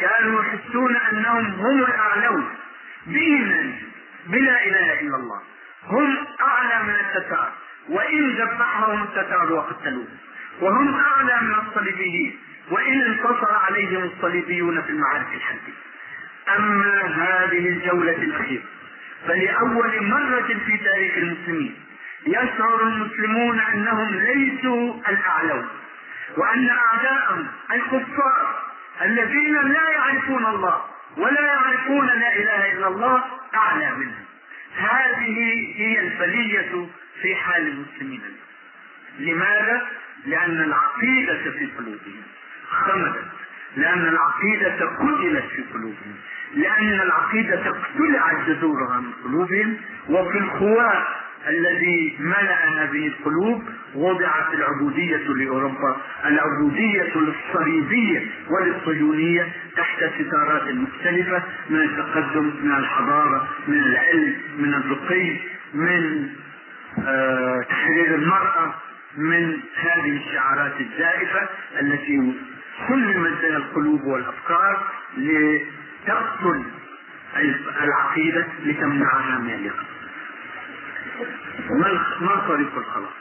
كانوا 0.00 0.42
يحسون 0.42 0.96
أنهم 0.96 1.44
هم 1.46 1.84
الأعلون 1.84 2.44
بإيمان 3.06 3.74
بلا 4.26 4.66
إله 4.66 5.00
إلا 5.00 5.16
الله. 5.16 5.40
هم 5.86 6.16
أعلى 6.40 6.84
من 6.84 6.94
التتار 6.94 7.52
وإن 7.88 8.30
ذبحهم 8.30 9.02
التتار 9.02 9.52
وقتلوهم. 9.52 10.16
وهم 10.60 10.94
أعلى 10.94 11.40
من 11.42 11.54
الصليبيين 11.54 12.38
وإن 12.70 13.00
انتصر 13.02 13.54
عليهم 13.54 14.02
الصليبيون 14.04 14.82
في 14.82 14.90
المعارك 14.90 15.26
الحديثه 15.34 15.78
أما 16.56 17.02
هذه 17.02 17.68
الجولة 17.68 18.16
الأخيرة 18.16 18.62
فلأول 19.28 20.02
مرة 20.02 20.46
في 20.66 20.76
تاريخ 20.84 21.16
المسلمين 21.16 21.74
يشعر 22.26 22.82
المسلمون 22.82 23.60
أنهم 23.60 24.14
ليسوا 24.14 24.94
الأعلون 25.08 25.66
وأن 26.36 26.70
أعداءهم 26.70 27.46
الكفار 27.72 28.62
الذين 29.02 29.54
لا 29.54 29.90
يعرفون 29.90 30.46
الله 30.46 30.82
ولا 31.16 31.40
يعرفون 31.40 32.06
لا 32.06 32.36
إله 32.36 32.72
إلا 32.72 32.88
الله 32.88 33.22
أعلى 33.54 33.90
منهم 33.90 34.24
هذه 34.76 35.36
هي 35.76 36.00
البلية 36.00 36.86
في 37.22 37.36
حال 37.36 37.66
المسلمين 37.68 38.22
لماذا؟ 39.18 39.86
لأن 40.26 40.62
العقيدة 40.62 41.50
في 41.50 41.66
قلوبهم 41.78 42.22
خمدت 42.68 43.24
لأن 43.76 44.00
العقيدة 44.08 44.86
قتلت 44.86 45.44
في 45.56 45.62
قلوبهم 45.74 46.16
لأن 46.54 47.00
العقيدة 47.00 47.68
اقتلعت 47.70 48.46
جذورها 48.46 49.00
من 49.00 49.12
قلوبهم 49.24 49.76
وفي 50.08 50.38
الخواء 50.38 51.25
الذي 51.48 52.16
ملأ 52.20 52.68
هذه 52.68 53.06
القلوب 53.06 53.62
وضعت 53.94 54.54
العبودية 54.54 55.16
لأوروبا 55.16 55.96
العبودية 56.24 57.12
للصليبية 57.16 58.26
وللصهيونية 58.50 59.48
تحت 59.76 60.04
ستارات 60.20 60.74
مختلفة 60.74 61.42
من 61.70 61.80
التقدم 61.80 62.52
من 62.62 62.72
الحضارة 62.76 63.48
من 63.68 63.82
العلم 63.82 64.34
من 64.58 64.74
الرقي 64.74 65.36
من 65.74 66.28
آه 67.06 67.62
تحرير 67.68 68.14
المرأة 68.14 68.74
من 69.16 69.60
هذه 69.76 70.16
الشعارات 70.16 70.72
الزائفة 70.80 71.48
التي 71.80 72.32
سلمت 72.88 73.40
بين 73.40 73.54
القلوب 73.56 74.04
والأفكار 74.04 74.82
تقتل 76.06 76.62
العقيدة 77.82 78.46
لتمنعها 78.64 79.38
من 79.38 79.50
اليقين 79.50 79.95
ما 82.20 82.42
طريق 82.48 82.76
الخلاص. 82.76 83.14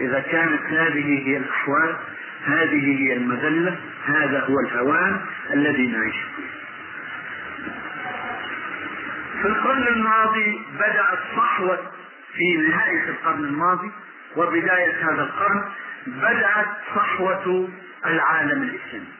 إذا 0.00 0.20
كانت 0.20 0.62
هذه 0.62 1.28
هي 1.28 1.36
الأحوال 1.36 1.96
هذه 2.44 2.98
هي 3.02 3.12
المذلة 3.12 3.76
هذا 4.04 4.40
هو 4.40 4.60
الهوان 4.60 5.20
الذي 5.50 5.86
نعيش 5.86 6.16
فيه 6.36 6.58
في 9.42 9.48
القرن 9.48 9.86
الماضي 9.88 10.62
بدأت 10.74 11.18
صحوة 11.36 11.78
في 12.34 12.56
نهاية 12.56 13.08
القرن 13.08 13.44
الماضي 13.44 13.90
وبداية 14.36 15.04
هذا 15.04 15.22
القرن 15.22 15.64
بدأت 16.06 16.66
صحوة 16.94 17.68
العالم 18.06 18.62
الإسلامي. 18.62 19.12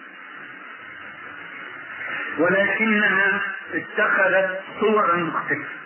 ولكنها 2.38 3.40
اتخذت 3.74 4.60
صورا 4.80 5.16
مختلفة. 5.16 5.77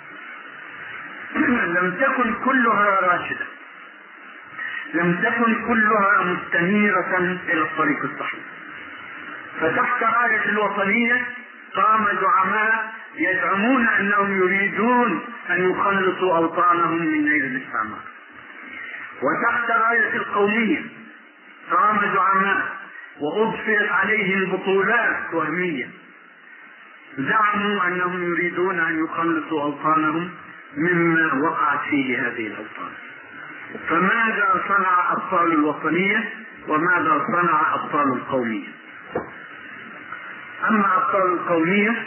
لم 1.77 1.97
تكن 2.01 2.35
كلها 2.45 3.01
راشدة. 3.01 3.47
لم 4.95 5.14
تكن 5.14 5.66
كلها 5.66 6.23
مستنيرة 6.23 7.18
إلى 7.49 7.62
الطريق 7.62 8.05
الصحيح. 8.05 8.40
فتحت 9.61 10.03
راية 10.03 10.45
الوطنية 10.45 11.27
قام 11.75 12.07
زعماء 12.21 12.92
يزعمون 13.16 13.88
أنهم 13.88 14.42
يريدون 14.42 15.21
أن 15.51 15.71
يخلصوا 15.71 16.37
أوطانهم 16.37 16.99
من 16.99 17.25
نيل 17.25 17.45
الاستعمار. 17.45 18.01
وتحت 19.23 19.71
راية 19.71 20.16
القومية 20.16 20.81
قام 21.71 22.01
زعماء 22.14 22.62
وأضفرت 23.21 23.92
عليهم 23.92 24.53
بطولات 24.53 25.35
وهمية. 25.35 25.88
زعموا 27.18 27.87
أنهم 27.87 28.23
يريدون 28.23 28.81
أن 28.81 29.05
يخلصوا 29.05 29.62
أوطانهم 29.62 30.31
مما 30.76 31.35
وقعت 31.35 31.80
فيه 31.90 32.18
هذه 32.28 32.46
الأوطان 32.46 32.92
فماذا 33.88 34.64
صنع 34.68 35.12
أبطال 35.12 35.52
الوطنية 35.52 36.32
وماذا 36.68 37.26
صنع 37.32 37.74
أبطال 37.74 38.12
القومية؟ 38.12 38.68
أما 40.70 40.96
أبطال 40.96 41.32
القومية 41.32 42.04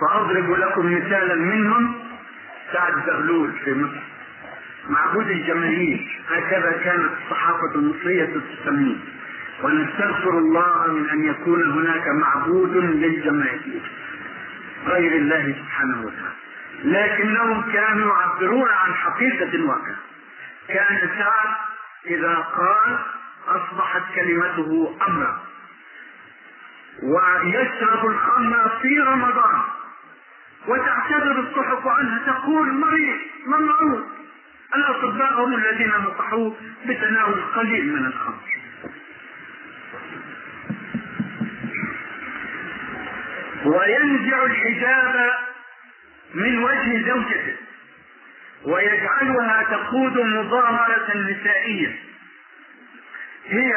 فأضرب 0.00 0.50
لكم 0.50 0.94
مثالا 0.94 1.34
منهم 1.34 1.94
سعد 2.72 2.92
زغلول 3.06 3.52
في 3.64 3.74
مصر. 3.74 4.02
معبود 4.88 5.30
الجماهير 5.30 6.20
هكذا 6.30 6.72
كانت 6.84 7.10
الصحافة 7.24 7.74
المصرية 7.74 8.30
تسميه. 8.62 8.96
ونستغفر 9.62 10.38
الله 10.38 10.86
من 10.92 11.08
أن 11.10 11.24
يكون 11.24 11.70
هناك 11.70 12.04
معبود 12.20 12.76
للجماهير 12.76 13.82
غير 14.86 15.12
الله 15.12 15.54
سبحانه 15.62 16.00
وتعالى. 16.00 16.43
لكنهم 16.84 17.72
كانوا 17.72 18.14
يعبرون 18.16 18.68
عن 18.68 18.94
حقيقة 18.94 19.54
الواقع 19.54 19.94
كان 20.68 21.10
سعد 21.18 21.54
إذا 22.06 22.34
قال 22.34 22.98
أصبحت 23.48 24.02
كلمته 24.14 24.96
أمرا. 25.08 25.38
ويشرب 27.02 28.06
الخمر 28.06 28.68
في 28.82 29.00
رمضان. 29.00 29.60
وتعتذر 30.68 31.40
الصحف 31.40 31.86
عنها 31.86 32.18
تقول 32.26 32.72
مريض 32.72 33.18
ممنوع 33.46 34.02
الأطباء 34.74 35.44
هم 35.44 35.54
الذين 35.54 35.92
نصحوه 35.94 36.56
بتناول 36.86 37.42
قليل 37.56 37.92
من 37.92 38.06
الخمر. 38.06 38.54
وينزع 43.64 44.44
الحجاب 44.44 45.30
من 46.34 46.58
وجه 46.58 47.08
زوجته 47.08 47.56
ويجعلها 48.64 49.62
تقود 49.70 50.18
مظاهرة 50.18 51.16
نسائية. 51.16 51.98
هي 53.46 53.72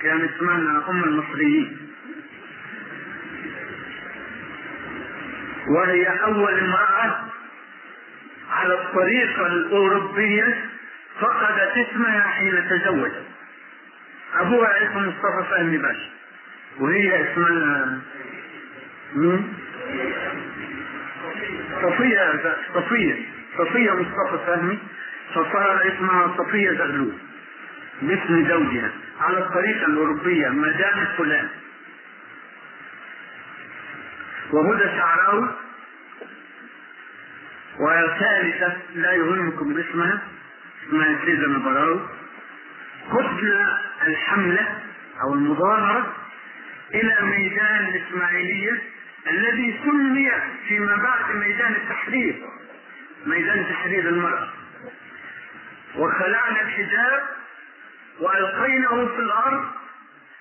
كان 0.00 0.28
اسمها 0.34 0.90
أم 0.90 1.04
المصريين. 1.04 1.90
وهي 5.68 6.06
أول 6.08 6.58
امرأة 6.58 7.24
على 8.50 8.74
الطريقة 8.74 9.46
الأوروبية 9.46 10.64
فقدت 11.20 11.76
اسمها 11.76 12.20
حين 12.20 12.68
تزوجت 12.68 13.24
أبوها 14.34 14.82
اسمه 14.84 15.00
مصطفى 15.00 15.50
فهمي 15.50 15.78
باشا. 15.78 16.10
وهي 16.78 17.32
اسمها؟ 17.32 18.00
صفية 21.84 22.56
صفية. 22.74 23.14
صفية 23.58 23.90
مصطفى 23.90 24.38
فهمي 24.46 24.78
فصار 25.34 25.88
اسمها 25.88 26.34
صفية 26.38 26.70
زغلول. 26.70 27.12
باسم 28.02 28.48
زوجها 28.48 28.90
على 29.20 29.38
الطريقة 29.38 29.86
الأوروبية 29.86 30.48
مدام 30.48 31.06
فلان. 31.18 31.48
وهدى 34.52 34.84
شعراوي. 34.84 35.48
وثالثة 37.80 38.76
لا 38.94 39.12
يهمكم 39.12 39.74
باسمها 39.74 40.22
اسمها 40.88 41.18
سيدة 41.24 41.48
نبراوي. 41.48 42.00
قدنا 43.10 43.78
الحملة 44.06 44.78
أو 45.22 45.34
المظاهرة 45.34 46.14
إلى 46.94 47.16
ميدان 47.22 47.86
الإسماعيلية 47.86 48.82
الذي 49.30 49.80
سمي 49.84 50.30
فيما 50.68 50.96
بعد 50.96 51.36
ميدان 51.36 51.72
التحرير 51.72 52.42
ميدان 53.26 53.66
تحرير 53.70 54.08
المرأة. 54.08 54.48
وخلعنا 55.96 56.60
الحجاب 56.60 57.22
وألقيناه 58.20 59.06
في 59.06 59.18
الأرض 59.18 59.64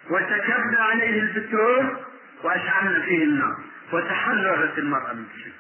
وسكبنا 0.10 0.80
عليه 0.80 1.22
البترول 1.22 1.98
وأشعلنا 2.44 3.02
فيه 3.02 3.24
النار. 3.24 3.58
وتحررت 3.92 4.78
المرأة 4.78 5.14
من 5.14 5.26
شيء. 5.44 5.54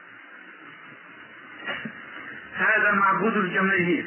هذا 2.55 2.91
معبود 2.91 3.37
الجماهير 3.37 4.05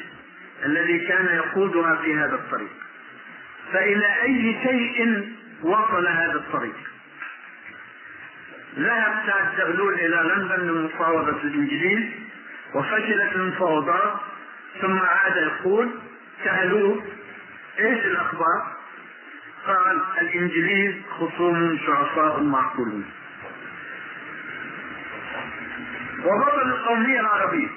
الذي 0.65 0.99
كان 0.99 1.25
يقودها 1.25 1.95
في 1.95 2.15
هذا 2.15 2.35
الطريق. 2.35 2.71
فإلى 3.73 4.21
أي 4.21 4.59
شيء 4.63 5.27
وصل 5.63 6.07
هذا 6.07 6.35
الطريق؟ 6.35 6.75
ذهب 8.77 9.23
سعد 9.27 9.57
زغلول 9.57 9.93
إلى 9.93 10.33
لندن 10.35 10.67
لمفاوضة 10.67 11.41
الإنجليز 11.43 12.05
وفشلت 12.73 13.35
المفاوضات 13.35 14.19
ثم 14.81 14.99
عاد 14.99 15.37
يقول 15.37 15.89
سألوه 16.43 17.05
إيش 17.79 18.05
الأخبار؟ 18.05 18.77
قال 19.67 20.01
الإنجليز 20.21 20.95
خصوم 21.19 21.77
شرفاء 21.85 22.43
معقولون. 22.43 23.05
وبطل 26.25 26.61
القومية 26.61 27.19
العربية. 27.19 27.69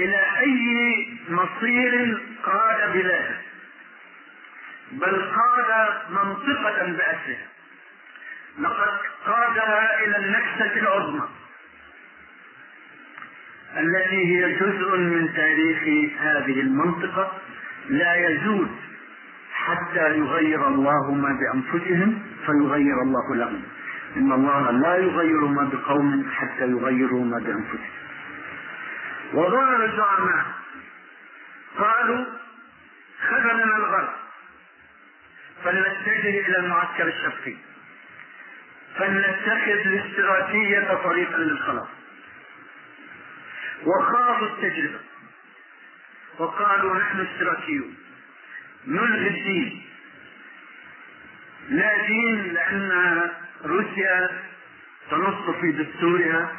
إلى 0.00 0.20
أي 0.40 1.18
مصير 1.28 2.20
قاد 2.44 2.92
بلادة؟ 2.92 3.36
بل 4.92 5.22
قاد 5.22 5.90
منطقة 6.10 6.86
بأسرها. 6.86 7.55
لقد 8.58 8.98
قادها 9.26 10.04
إلى 10.04 10.16
النكسة 10.16 10.80
العظمى 10.80 11.28
التي 13.76 14.26
هي 14.26 14.52
جزء 14.52 14.96
من 14.96 15.34
تاريخ 15.34 15.82
هذه 16.20 16.60
المنطقة 16.60 17.32
لا 17.88 18.14
يزول 18.14 18.68
حتى 19.52 20.18
يغير 20.18 20.68
الله 20.68 21.14
ما 21.14 21.38
بأنفسهم 21.40 22.22
فيغير 22.46 23.02
الله 23.02 23.34
لهم. 23.34 23.62
إن 24.16 24.32
الله 24.32 24.70
لا 24.70 24.96
يغير 24.96 25.40
ما 25.40 25.70
بقوم 25.72 26.30
حتى 26.30 26.70
يغيروا 26.70 27.24
ما 27.24 27.38
بأنفسهم. 27.38 27.90
وظهر 29.32 29.84
الزعماء 29.84 30.44
قالوا 31.78 32.24
خذلنا 33.28 33.76
الغرب 33.76 34.14
فلنتجه 35.64 36.48
إلى 36.48 36.58
المعسكر 36.58 37.08
الشرقي. 37.08 37.56
فلنتخذ 38.98 39.86
الاستراتيجية 39.86 40.94
طريقا 41.04 41.38
للخلاص. 41.38 41.88
وخاضوا 43.84 44.48
التجربة. 44.48 44.98
وقالوا 46.38 46.98
نحن 46.98 47.20
اشتراكيون 47.20 47.94
نلغي 48.86 49.28
الدين. 49.28 49.82
لا 51.68 52.06
دين 52.06 52.52
لأن 52.54 53.30
روسيا 53.64 54.30
تنص 55.10 55.50
في 55.60 55.72
دستورها. 55.72 56.56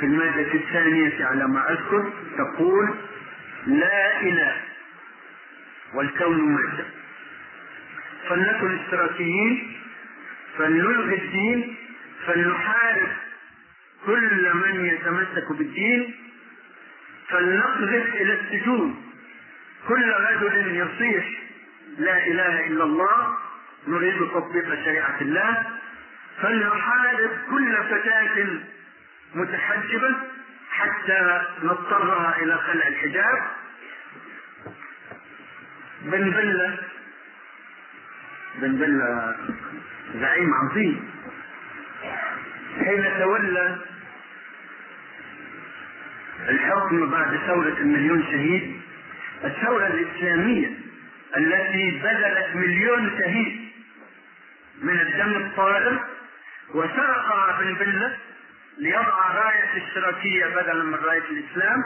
في 0.00 0.06
المادة 0.06 0.54
الثانية 0.54 1.24
على 1.24 1.48
ما 1.48 1.70
أذكر 1.72 2.12
تقول 2.38 2.94
لا 3.66 4.20
إله 4.20 4.56
والكون 5.94 6.40
مادة 6.54 6.84
فلنكن 8.28 8.78
اشتراكيين 8.78 9.80
فلنلغي 10.58 11.14
الدين 11.14 11.76
فلنحارب 12.26 13.08
كل 14.06 14.50
من 14.54 14.86
يتمسك 14.86 15.52
بالدين 15.52 16.14
فلنقذف 17.28 18.14
إلى 18.14 18.32
السجون. 18.40 19.12
كل 19.88 20.12
رجل 20.12 20.76
يصيح 20.76 21.24
لا 21.98 22.26
إله 22.26 22.66
إلا 22.66 22.84
الله 22.84 23.36
نريد 23.88 24.18
تطبيق 24.18 24.84
شريعة 24.84 25.16
الله 25.20 25.66
فلنحارب 26.42 27.30
كل 27.50 27.76
فتاة 27.76 28.46
متحجبة 29.34 30.14
حتى 30.70 31.42
نضطرها 31.62 32.36
إلى 32.42 32.58
خلع 32.58 32.88
الحجاب. 32.88 33.42
بن 36.02 36.30
بلة 36.30 36.78
بن 38.54 38.76
بلة 38.76 39.36
زعيم 40.14 40.50
عظيم. 40.54 41.10
حين 42.78 43.04
تولى 43.18 43.78
الحكم 46.48 47.10
بعد 47.10 47.36
ثورة 47.46 47.76
المليون 47.78 48.22
شهيد 48.22 48.80
الثورة 49.44 49.86
الإسلامية 49.86 50.70
التي 51.36 51.90
بذلت 51.90 52.48
مليون 52.54 53.10
شهيد 53.18 53.68
من 54.82 55.00
الدم 55.00 55.36
الطاهر 55.36 56.04
وسرق 56.74 57.58
بن 57.60 57.74
بلة 57.74 58.16
ليضع 58.78 59.32
راية 59.34 59.70
الاشتراكية 59.76 60.46
بدلا 60.46 60.84
من 60.84 60.94
راية 60.94 61.22
الإسلام 61.30 61.82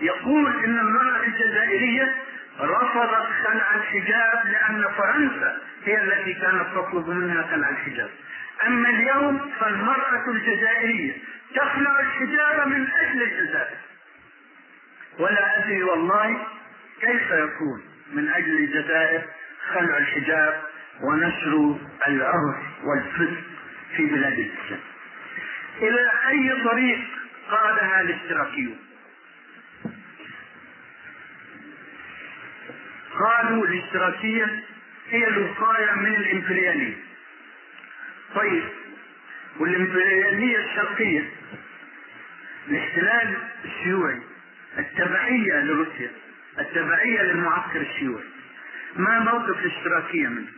يقول 0.00 0.64
إن 0.64 0.78
المرأة 0.78 1.24
الجزائرية 1.26 2.14
رفضت 2.60 3.26
خلع 3.44 3.74
الحجاب 3.74 4.46
لأن 4.46 4.84
فرنسا 4.98 5.58
هي 5.84 6.02
التي 6.02 6.34
كانت 6.34 6.66
تطلب 6.74 7.08
منها 7.08 7.42
خلع 7.42 7.68
الحجاب 7.68 8.10
أما 8.66 8.88
اليوم 8.88 9.50
فالمرأة 9.60 10.24
الجزائرية 10.28 11.12
تخلع 11.54 12.00
الحجاب 12.00 12.68
من 12.68 12.86
أجل 13.00 13.22
الجزائر. 13.22 13.76
ولا 15.18 15.58
أدري 15.58 15.82
والله 15.82 16.46
كيف 17.00 17.30
يكون 17.30 17.82
من 18.12 18.28
أجل 18.28 18.56
الجزائر 18.58 19.22
خلع 19.74 19.96
الحجاب 19.98 20.62
ونشر 21.02 21.76
العرف 22.08 22.56
والفسق 22.84 23.42
في 23.96 24.06
بلاد 24.06 24.32
الإسلام 24.38 24.80
إلى 25.82 26.10
أي 26.28 26.64
طريق 26.64 26.98
قادها 27.50 28.00
الاشتراكيون؟ 28.00 28.78
قالوا 33.18 33.66
الاشتراكية 33.66 34.62
هي 35.10 35.28
الوقاية 35.28 35.92
من 35.92 36.14
الإمبريالية. 36.14 36.96
طيب 38.34 38.62
والإمبريالية 39.58 40.58
الشرقية 40.58 41.30
الاحتلال 42.68 43.34
الشيوعي 43.64 44.20
التبعية 44.78 45.60
لروسيا 45.62 46.10
التبعية 46.58 47.22
للمعسكر 47.22 47.80
الشيوعي. 47.80 48.24
ما 48.96 49.18
موقف 49.18 49.58
الاشتراكية 49.64 50.28
منه؟ 50.28 50.48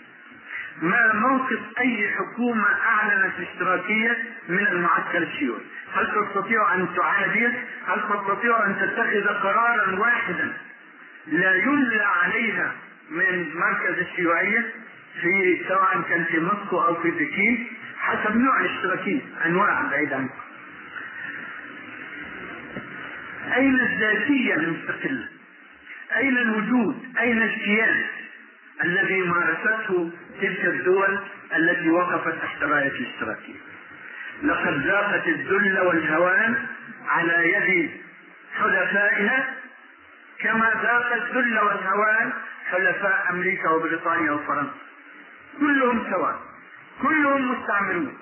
ما 0.83 1.13
موقف 1.15 1.59
أي 1.81 2.09
حكومة 2.09 2.67
أعلنت 2.87 3.35
الاشتراكية 3.39 4.19
من 4.49 4.67
المعسكر 4.67 5.23
الشيوعي؟ 5.23 5.63
هل 5.95 6.07
تستطيع 6.07 6.75
أن 6.75 6.89
تعاديه 6.97 7.65
هل 7.87 8.01
تستطيع 8.01 8.67
أن 8.67 8.77
تتخذ 8.81 9.29
قرارا 9.29 9.99
واحدا؟ 9.99 10.53
لا 11.33 11.55
يملى 11.55 12.03
عليها 12.03 12.73
من 13.11 13.51
مركز 13.55 13.99
الشيوعية 13.99 14.67
في 15.21 15.61
سواء 15.69 16.01
كان 16.09 16.25
في 16.25 16.39
موسكو 16.39 16.81
أو 16.81 16.95
في 17.03 17.11
بكين 17.11 17.67
حسب 17.99 18.37
نوع 18.37 18.61
الاشتراكية 18.61 19.21
أنواع 19.47 19.83
بعيد 19.91 20.13
عنكم 20.13 20.35
أين 23.57 23.81
الذاتية 23.81 24.55
المستقلة؟ 24.55 25.29
أين 26.17 26.39
الوجود؟ 26.39 27.03
أين 27.21 27.43
الكيان 27.43 28.05
الذي 28.85 29.21
مارسته 29.23 30.11
تلك 30.41 30.65
الدول 30.65 31.19
التي 31.57 31.91
وقفت 31.91 32.43
تحت 32.43 32.63
راية 32.63 32.89
الاشتراكية؟ 32.89 33.55
لقد 34.43 34.87
ذاقت 34.87 35.29
الذل 35.29 35.79
والهوان 35.81 36.67
على 37.09 37.53
يد 37.53 37.91
حلفائها 38.59 39.55
ذاق 40.83 41.13
الذل 41.13 41.59
والهوان 41.59 42.33
حلفاء 42.71 43.27
أمريكا 43.31 43.71
وبريطانيا 43.71 44.33
وفرنسا. 44.33 44.75
كلهم 45.61 46.11
سواء. 46.11 46.39
كلهم 47.03 47.53
مستعمرون. 47.53 48.19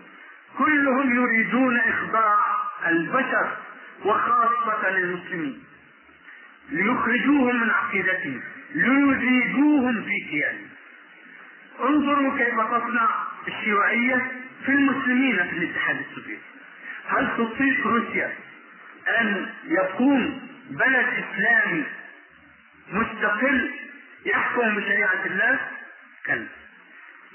كلهم 0.59 1.17
يريدون 1.17 1.77
إخضاع 1.79 2.39
البشر 2.87 3.57
وخاصة 4.05 4.89
المسلمين. 4.89 5.65
ليخرجوهم 6.71 7.61
من 7.61 7.71
عقيدتهم. 7.71 8.41
ليزيدوهم 8.75 10.03
في 10.03 10.21
كيانهم. 10.31 10.69
انظروا 11.81 12.39
كيف 12.39 12.55
تصنع 12.55 13.09
الشيوعية 13.49 14.33
في 14.67 14.73
المسلمين 14.73 15.37
في 15.37 15.57
الاتحاد 15.57 15.97
السوفيتي. 16.11 16.41
هل 17.09 17.29
تطيق 17.39 17.87
روسيا 17.87 18.33
أن 19.21 19.47
يقوم 19.65 20.49
بلد 20.71 21.07
إسلامي 21.25 21.85
مستقل 22.93 23.71
يحكم 24.27 24.75
بشريعة 24.77 25.27
الله 25.27 25.59
كلا 26.27 26.47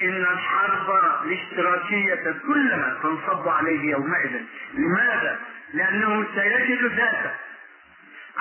إن 0.01 0.25
الحرب 0.33 0.89
الاشتراكية 1.25 2.35
كلما 2.47 2.97
تنصب 3.03 3.47
عليه 3.47 3.91
يومئذ 3.91 4.41
لماذا؟ 4.73 5.39
لأنه 5.73 6.25
سيجد 6.35 6.83
ذاته 6.85 7.31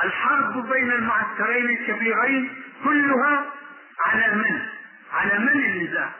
الحرب 0.04 0.68
بين 0.72 0.92
المعسكرين 0.92 1.70
الكبيرين 1.70 2.50
كلها 2.84 3.46
على 4.06 4.34
من؟ 4.34 4.60
على 5.12 5.38
من 5.38 5.64
النزاع؟ 5.64 6.10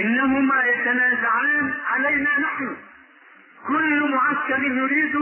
إنهما 0.00 0.64
يتنازعان 0.64 1.74
علينا 1.86 2.38
نحن 2.40 2.76
كل 3.66 4.10
معسكر 4.10 4.62
يريد 4.62 5.16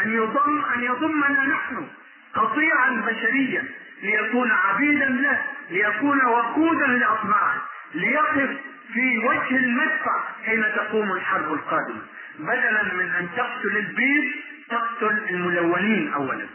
أن 0.00 0.14
يضم 0.14 0.64
أن 0.74 0.82
يضمنا 0.82 1.44
نحن 1.44 1.88
قطيعا 2.34 2.90
بشريا 2.90 3.64
ليكون 4.02 4.50
عبيدا 4.50 5.04
له 5.04 5.42
ليكون 5.70 6.24
وقودا 6.24 6.86
لأطماعه 6.86 7.62
ليقف 7.94 8.50
في 8.92 9.18
وجه 9.18 9.56
المدفع 9.56 10.24
حين 10.44 10.64
تقوم 10.76 11.12
الحرب 11.12 11.52
القادمة. 11.52 12.00
بدلا 12.38 12.94
من 12.94 13.10
أن 13.10 13.28
تقتل 13.36 13.76
البيض 13.76 14.24
تقتل 14.70 15.24
الملونين 15.30 16.12
أولا. 16.12 16.46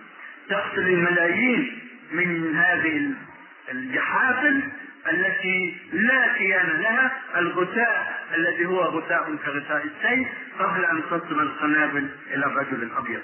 تقتل 0.49 0.87
الملايين 0.87 1.79
من 2.11 2.55
هذه 2.55 3.13
الجحافل 3.71 4.63
التي 5.11 5.77
لا 5.93 6.33
كيان 6.33 6.67
لها 6.67 7.11
الغثاء 7.35 8.25
الذي 8.33 8.65
هو 8.65 8.81
غثاء 8.81 9.35
كغثاء 9.45 9.85
السيف 9.85 10.27
قبل 10.59 10.85
أن 10.85 11.01
تصل 11.09 11.39
القنابل 11.39 12.09
إلى 12.33 12.45
الرجل 12.45 12.83
الأبيض. 12.83 13.21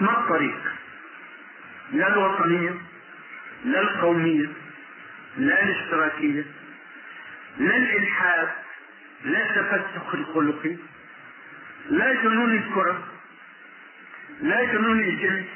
ما 0.00 0.10
الطريق؟ 0.10 0.58
لا 1.92 2.08
الوطنية 2.08 2.74
لا 3.64 3.80
القومية 3.80 4.46
لا 5.38 5.62
الاشتراكية 5.64 6.44
لا 7.58 7.76
الإلحاد 7.76 8.48
لا 9.24 9.50
التفسخ 9.50 10.14
الخلقي 10.14 10.76
لا 11.90 12.14
جنون 12.14 12.56
الكرة 12.56 13.02
لا 14.42 14.64
جنون 14.64 15.00
الجنس 15.00 15.46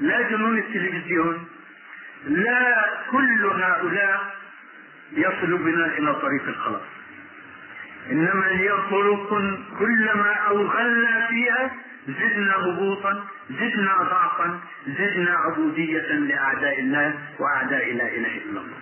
لا 0.00 0.22
جنون 0.22 0.58
التلفزيون 0.58 1.48
لا 2.26 2.88
كل 3.10 3.46
هؤلاء 3.46 4.36
يصل 5.12 5.58
بنا 5.58 5.86
إلى 5.98 6.14
طريق 6.14 6.48
الخلاص. 6.48 6.93
إنما 8.10 8.48
هي 8.48 8.68
طرق 8.68 9.28
كلما 9.78 10.34
أوغلنا 10.34 11.26
فيها 11.26 11.70
زدنا 12.08 12.56
هبوطا 12.56 13.24
زدنا 13.50 14.02
ضعفا 14.02 14.60
زدنا 14.86 15.30
عبودية 15.30 16.12
لأعداء 16.12 16.80
الله 16.80 17.18
وأعداء 17.38 17.94
لا 17.94 18.08
إله 18.08 18.36
إلا 18.36 18.60
الله 18.60 18.78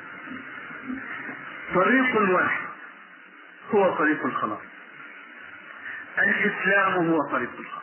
طريق 1.74 2.30
واحد 2.30 2.66
هو 3.70 3.94
طريق 3.94 4.26
الخلاص. 4.26 4.58
الإسلام 6.18 6.92
هو 6.92 7.18
طريق 7.30 7.50
الخلاص. 7.58 7.82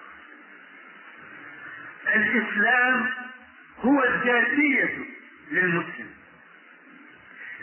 الإسلام 2.15 3.10
هو 3.82 4.04
الذاتية 4.04 4.97
للمسلم. 5.52 6.10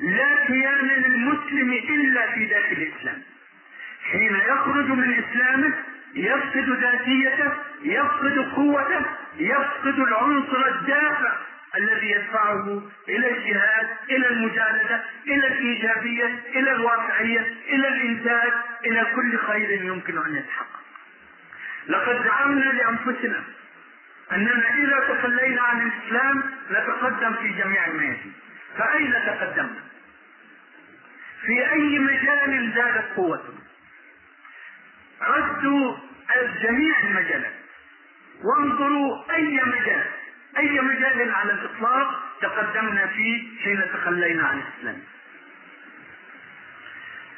لا 0.01 0.47
كيان 0.47 0.87
للمسلم 0.87 1.73
إلا 1.73 2.33
في 2.33 2.45
ذات 2.45 2.73
الإسلام. 2.73 3.23
حين 4.13 4.37
يخرج 4.49 4.87
من 4.89 5.25
إسلامه 5.25 5.75
يفقد 6.15 6.69
ذاتيته 6.81 7.53
يفقد 7.83 8.39
قوته 8.57 9.01
يفقد 9.39 9.99
العنصر 9.99 10.67
الدافع 10.69 11.33
الذي 11.77 12.11
يدفعه 12.11 12.83
إلى 13.09 13.31
الجهاد 13.31 13.89
إلى 14.11 14.29
المجاهدة 14.29 15.03
إلى 15.27 15.47
الإيجابية 15.47 16.39
إلى 16.55 16.73
الواقعية 16.73 17.55
إلى 17.69 17.89
الإنتاج 17.89 18.53
إلى 18.85 19.07
كل 19.15 19.39
خير 19.39 19.71
يمكن 19.85 20.19
أن 20.19 20.37
يتحقق 20.37 20.81
لقد 21.89 22.25
زعمنا 22.25 22.65
لأنفسنا 22.73 23.43
أننا 24.33 24.75
إذا 24.75 25.15
تخلينا 25.15 25.63
عن 25.63 25.81
الإسلام 25.91 26.43
نتقدم 26.71 27.33
في 27.33 27.49
جميع 27.49 27.87
الميادين 27.87 28.33
فأين 28.79 29.13
تقدمنا؟ 29.13 29.81
في 31.47 31.73
أي 31.73 31.99
مجال 31.99 32.73
زادت 32.75 33.17
قوتنا؟ 33.17 33.66
ردوا 35.27 35.97
جميع 36.63 37.01
المجالات. 37.05 37.53
وانظروا 38.45 39.33
أي 39.35 39.61
مجال 39.67 40.05
أي 40.59 40.81
مجال 40.81 41.33
على 41.35 41.53
الإطلاق 41.53 42.23
تقدمنا 42.41 43.07
فيه 43.07 43.61
حين 43.65 43.83
تخلينا 43.93 44.47
عن 44.47 44.59
الإسلام. 44.59 45.03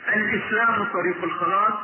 الإسلام 0.08 0.84
طريق 0.84 1.24
الخلاص 1.24 1.74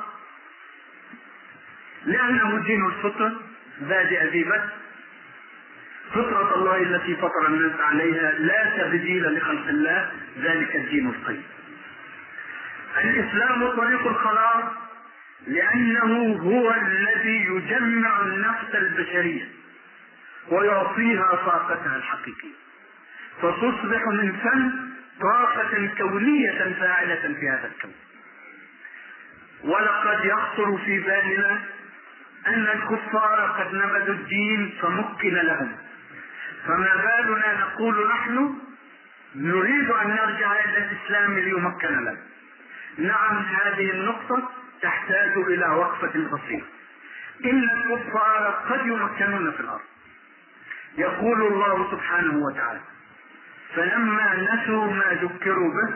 لأنه 2.05 2.59
دين 2.59 2.87
الفطر 2.87 3.33
بادئ 3.81 4.25
ذي 4.25 4.45
بدء 4.45 4.69
فطرة 6.15 6.55
الله 6.55 6.77
التي 6.77 7.17
فطر 7.17 7.47
الناس 7.47 7.81
عليها 7.81 8.33
لا 8.33 8.77
تبديل 8.77 9.37
لخلق 9.37 9.69
الله 9.69 10.13
ذلك 10.39 10.77
الدين 10.77 11.09
القيم. 11.09 11.45
الإسلام 13.05 13.71
طريق 13.77 14.07
الخلاص 14.07 14.65
لأنه 15.47 16.37
هو 16.43 16.75
الذي 16.75 17.45
يجمع 17.45 18.21
النفس 18.21 18.75
البشرية 18.75 19.49
ويعطيها 20.49 21.29
طاقتها 21.47 21.97
الحقيقية. 21.97 22.55
فتصبح 23.43 24.07
من 24.07 24.33
فن 24.33 24.73
طاقة 25.21 25.91
كونية 25.99 26.75
فاعلة 26.81 27.35
في 27.41 27.49
هذا 27.49 27.71
الكون. 27.77 27.95
ولقد 29.65 30.25
يخطر 30.25 30.79
في 30.85 31.01
بالنا 31.01 31.61
أن 32.47 32.67
الكفار 32.67 33.41
قد 33.59 33.75
نبذوا 33.75 34.15
الدين 34.15 34.73
فمكن 34.83 35.35
لهم. 35.35 35.77
فما 36.67 36.97
بالنا 36.97 37.61
نقول 37.61 38.09
نحن 38.09 38.55
نريد 39.35 39.91
أن 39.91 40.09
نرجع 40.09 40.65
إلى 40.65 40.79
الإسلام 40.79 41.39
ليمكن 41.39 41.89
لنا. 41.89 42.17
نعم 42.99 43.37
هذه 43.37 43.91
النقطة 43.91 44.51
تحتاج 44.83 45.33
إلى 45.37 45.67
وقفة 45.67 46.09
بسيطة. 46.09 46.67
إن 47.45 47.63
الكفار 47.63 48.63
قد 48.71 48.87
يمكنون 48.87 49.51
في 49.53 49.61
الأرض. 49.61 49.81
يقول 50.99 51.43
الله 51.43 51.91
سبحانه 51.91 52.39
وتعالى 52.47 52.81
فلما 53.75 54.37
نسوا 54.37 54.87
ما 54.87 55.19
ذكروا 55.23 55.71
به 55.75 55.95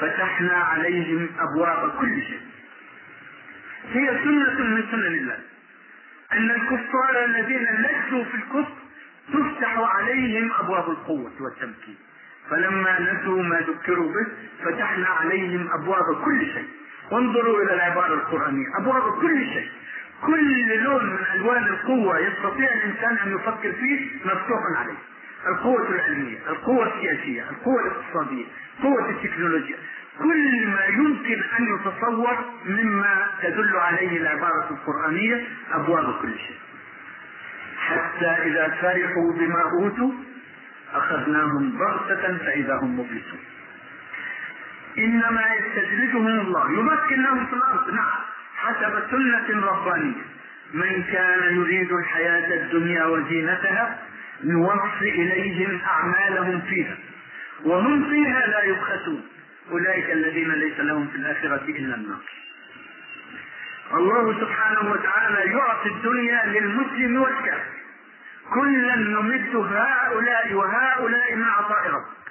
فتحنا 0.00 0.54
عليهم 0.54 1.28
أبواب 1.38 1.90
كل 2.00 2.22
شيء. 2.22 2.40
هي 3.92 4.18
سنة 4.24 4.64
من 4.64 4.84
سنن 4.90 5.06
الله. 5.06 5.38
أن 6.32 6.50
الكفار 6.50 7.24
الذين 7.24 7.62
لجوا 7.62 8.24
في 8.24 8.34
الكفر 8.34 8.72
تفتح 9.32 9.78
عليهم 9.78 10.52
أبواب 10.58 10.90
القوة 10.90 11.32
والتمكين. 11.40 11.96
فلما 12.50 13.00
نسوا 13.00 13.42
ما 13.42 13.60
ذكروا 13.60 14.12
به 14.12 14.26
فتحنا 14.64 15.06
عليهم 15.06 15.68
أبواب 15.72 16.24
كل 16.24 16.46
شيء. 16.46 16.68
وانظروا 17.12 17.62
إلى 17.62 17.74
العبارة 17.74 18.14
القرآنية. 18.14 18.66
أبواب 18.78 19.20
كل 19.20 19.46
شيء. 19.52 19.68
كل 20.26 20.82
لون 20.84 21.06
من 21.06 21.18
ألوان 21.34 21.64
القوة 21.64 22.18
يستطيع 22.18 22.68
الإنسان 22.72 23.18
أن 23.26 23.34
يفكر 23.34 23.72
فيه 23.72 24.10
مفتوح 24.24 24.60
عليه. 24.78 24.98
القوة 25.46 25.88
العلمية 25.88 26.38
القوة 26.48 26.86
السياسية 26.86 27.50
القوة 27.50 27.80
الاقتصادية 27.80 28.44
قوة 28.82 29.10
التكنولوجيا. 29.10 29.76
كل 30.18 30.66
ما 30.66 30.84
يمكن 30.84 31.42
أن 31.58 31.66
يتصور 31.74 32.38
مما 32.66 33.26
تدل 33.42 33.76
عليه 33.76 34.16
العبارة 34.16 34.70
القرآنية 34.70 35.44
أبواب 35.72 36.14
كل 36.22 36.38
شيء. 36.38 36.56
حتى 37.78 38.26
إذا 38.26 38.68
فرحوا 38.68 39.32
بما 39.32 39.62
أوتوا 39.62 40.12
أخذناهم 40.94 41.78
بغتة 41.78 42.38
فإذا 42.38 42.74
هم 42.82 43.00
مبلسون. 43.00 43.40
إنما 44.98 45.42
يستدرجهم 45.54 46.40
الله. 46.40 46.70
يمكن 46.70 47.22
لهم 47.22 47.46
في 47.46 47.52
الأرض 47.52 47.90
نعم. 47.90 48.20
حسب 48.56 49.02
سنة 49.10 49.66
ربانية. 49.66 50.22
من 50.74 51.02
كان 51.12 51.56
يريد 51.56 51.92
الحياة 51.92 52.62
الدنيا 52.62 53.04
وزينتها 53.04 53.98
نوفي 54.44 55.08
إليهم 55.08 55.80
أعمالهم 55.86 56.60
فيها. 56.60 56.96
وهم 57.64 58.10
فيها 58.10 58.46
لا 58.46 58.62
يبخسون. 58.62 59.22
أولئك 59.70 60.10
الذين 60.10 60.52
ليس 60.52 60.80
لهم 60.80 61.08
في 61.08 61.16
الآخرة 61.16 61.64
إلا 61.68 61.94
النار 61.94 62.20
الله 63.94 64.40
سبحانه 64.40 64.90
وتعالى 64.90 65.52
يعطي 65.52 65.88
الدنيا 65.88 66.46
للمسلم 66.46 67.22
والكافر. 67.22 67.72
كلا 68.54 68.96
نمد 68.96 69.56
هؤلاء 69.56 70.52
وهؤلاء 70.54 71.34
من 71.34 71.44
عطاء 71.44 71.90
ربك 71.90 72.22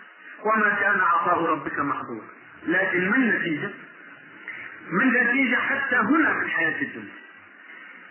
وما 0.44 0.70
كان 0.70 1.00
عطاء 1.00 1.46
ربك 1.46 1.80
محظورا. 1.80 2.41
لكن 2.68 3.10
ما 3.10 3.16
النتيجة؟ 3.16 3.70
ما 4.92 5.04
النتيجة 5.04 5.56
حتى 5.56 5.96
هنا 5.96 6.34
في 6.34 6.46
الحياة 6.46 6.82
الدنيا. 6.82 7.22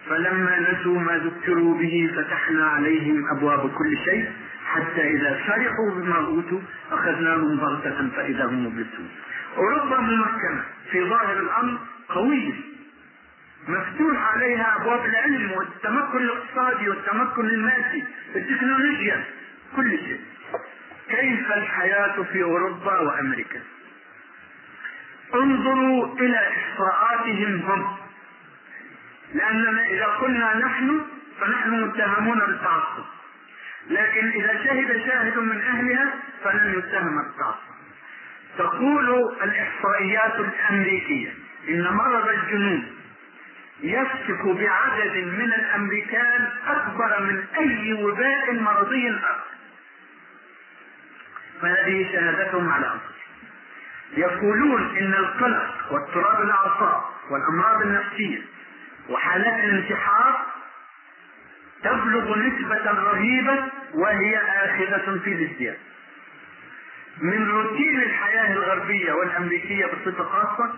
فلما 0.08 0.72
نسوا 0.72 0.98
ما 1.00 1.18
ذكروا 1.18 1.78
به 1.78 2.10
فتحنا 2.16 2.66
عليهم 2.66 3.24
أبواب 3.36 3.70
كل 3.74 3.96
شيء 4.04 4.32
حتى 4.66 5.02
إذا 5.10 5.40
فرحوا 5.46 5.90
بما 5.94 6.16
أوتوا 6.16 6.60
أخذناهم 6.92 7.56
بغتة 7.56 8.08
فإذا 8.16 8.44
هم 8.44 8.66
مبلسون. 8.66 9.08
أوروبا 9.56 10.00
ممكنة 10.00 10.64
في 10.90 11.04
ظاهر 11.04 11.40
الأمر 11.40 11.78
قوية 12.08 12.54
مفتوح 13.68 14.32
عليها 14.34 14.76
أبواب 14.76 15.04
العلم 15.04 15.52
والتمكن 15.52 16.18
الاقتصادي 16.18 16.88
والتمكن 16.88 17.46
المادي 17.48 18.04
التكنولوجيا 18.36 19.24
كل 19.76 19.90
شيء. 19.98 20.20
كيف 21.10 21.52
الحياة 21.52 22.22
في 22.22 22.42
أوروبا 22.42 22.98
وأمريكا؟ 22.98 23.60
انظروا 25.34 26.14
إلى 26.18 26.38
إحصاءاتهم 26.48 27.60
هم. 27.60 27.96
لأننا 29.34 29.84
إذا 29.84 30.04
قلنا 30.04 30.56
نحن 30.56 31.00
فنحن 31.40 31.70
متهمون 31.70 32.38
بالتعصب. 32.38 33.04
لكن 33.90 34.28
إذا 34.28 34.64
شهد 34.64 35.06
شاهد 35.06 35.38
من 35.38 35.60
أهلها 35.62 36.14
فلن 36.44 36.78
يتهم 36.78 37.22
بالتعصب 37.22 37.70
تقول 38.58 39.34
الإحصائيات 39.42 40.34
الأمريكية 40.40 41.32
إن 41.68 41.82
مرض 41.94 42.28
الجنون 42.28 42.96
يفتك 43.82 44.42
بعدد 44.44 45.16
من 45.16 45.52
الأمريكان 45.52 46.48
أكبر 46.66 47.20
من 47.20 47.44
أي 47.58 47.92
وباء 47.92 48.52
مرضي 48.52 49.10
آخر. 49.10 49.40
فهذه 51.62 52.12
شهادتهم 52.12 52.70
على 52.70 52.86
أنفسهم. 52.86 53.09
يقولون 54.16 54.96
إن 54.98 55.14
القلق 55.14 55.92
واضطراب 55.92 56.42
الأعصاب 56.42 57.02
والأمراض 57.30 57.82
النفسية 57.82 58.42
وحالات 59.08 59.64
الانتحار 59.64 60.46
تبلغ 61.82 62.38
نسبة 62.38 62.90
رهيبة 62.90 63.64
وهي 63.94 64.36
آخذة 64.38 65.18
في 65.24 65.32
الازدياد. 65.32 65.78
من 67.22 67.48
روتين 67.48 68.02
الحياة 68.02 68.52
الغربية 68.52 69.12
والأمريكية 69.12 69.86
بصفة 69.86 70.24
خاصة 70.24 70.74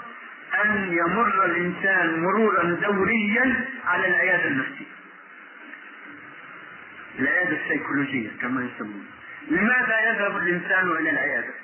أن 0.64 0.92
يمر 0.92 1.44
الإنسان 1.44 2.20
مرورا 2.22 2.62
دوريا 2.62 3.64
على 3.86 4.06
العيادة 4.06 4.48
النفسية. 4.48 4.92
العيادة 7.18 7.56
السيكولوجية 7.64 8.30
كما 8.40 8.64
يسمون. 8.74 9.06
لماذا 9.48 10.00
يذهب 10.10 10.36
الإنسان 10.36 10.90
إلى 10.90 11.10
العيادة؟ 11.10 11.54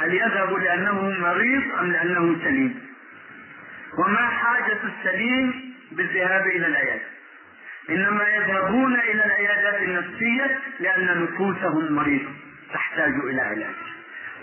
هل 0.00 0.14
يذهب 0.14 0.52
لأنه 0.52 1.10
مريض 1.20 1.62
أم 1.80 1.92
لأنه 1.92 2.36
سليم؟ 2.44 2.80
وما 3.98 4.28
حاجة 4.28 4.78
السليم 4.84 5.74
بالذهاب 5.92 6.46
إلى 6.46 6.66
العيادة؟ 6.66 7.12
إنما 7.90 8.28
يذهبون 8.28 8.94
إلى 8.94 9.24
العيادات 9.24 9.82
النفسية 9.82 10.58
لأن 10.80 11.22
نفوسهم 11.22 11.92
مريضة 11.92 12.30
تحتاج 12.74 13.12
إلى 13.14 13.40
علاج 13.40 13.74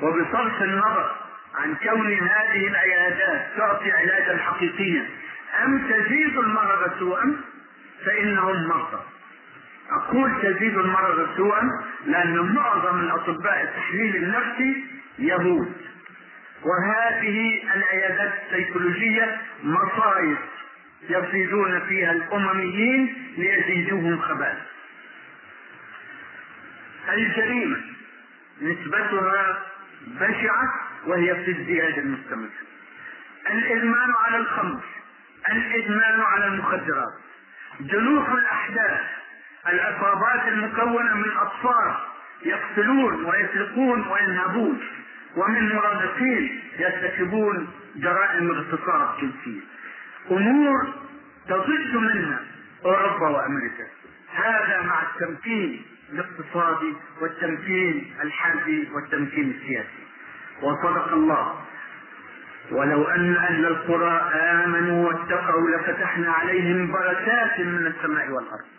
وبصرف 0.02 0.62
النظر 0.62 1.16
عن 1.56 1.76
كون 1.76 2.14
هذه 2.14 2.68
العيادات 2.68 3.47
تعطي 3.58 3.91
علاجا 3.91 4.38
حقيقيا 4.38 5.06
أم 5.66 5.88
تزيد 5.89 6.38
المرض 6.38 7.00
سوءا 7.00 7.36
فإنهم 8.06 8.68
مرضى 8.68 9.02
أقول 9.91 10.41
تزيد 10.41 10.78
المرض 10.78 11.30
سوءا 11.38 11.70
لأن 12.06 12.54
معظم 12.56 13.00
الأطباء 13.00 13.64
التحليل 13.64 14.16
النفسي 14.16 14.84
يهود 15.20 15.74
وهذه 16.64 17.64
العيادات 17.76 18.34
السيكولوجية 18.46 19.42
مصايب 19.64 20.38
يصيدون 21.10 21.80
فيها 21.80 22.12
الأمميين 22.12 23.34
ليزيدوهم 23.38 24.20
خباث. 24.22 24.58
الجريمة 27.10 27.78
نسبتها 28.62 29.60
بشعة 30.08 30.74
وهي 31.08 31.36
في 31.36 31.52
ازدياد 31.52 31.98
المستمر 31.98 32.50
الإدمان 33.52 34.14
على 34.26 34.38
الخمر 34.38 34.80
الإدمان 35.52 36.22
على 36.22 36.46
المخدرات. 36.48 37.14
جنوح 37.80 38.30
الأحداث 38.30 39.02
العصابات 39.68 40.48
المكونة 40.48 41.14
من 41.16 41.32
أطفال 41.38 41.96
يقتلون 42.46 43.26
ويسرقون 43.26 44.08
وينهبون 44.08 44.80
ومن 45.40 45.76
مرافقين 45.76 46.62
يرتكبون 46.80 47.68
جرائم 47.96 48.52
اغتصاب 48.52 49.10
جنسية 49.22 49.62
أمور 50.32 50.88
تضج 51.48 51.96
منها 51.96 52.40
أوروبا 52.86 53.28
وأمريكا. 53.30 53.86
هذا 54.34 54.82
مع 54.82 55.02
التمكين 55.02 55.86
الاقتصادي 56.14 56.94
والتمكين 57.22 58.14
الحربي 58.24 58.90
والتمكين 58.94 59.50
السياسي. 59.52 60.04
وصدق 60.62 61.14
الله. 61.14 61.62
ولو 62.72 63.04
أن 63.04 63.36
أهل 63.36 63.66
القرى 63.66 64.32
آمنوا 64.34 65.08
واتقوا 65.08 65.70
لفتحنا 65.70 66.32
عليهم 66.32 66.92
بركات 66.92 67.60
من 67.60 67.88
السماء 67.88 68.32
والأرض. 68.32 68.70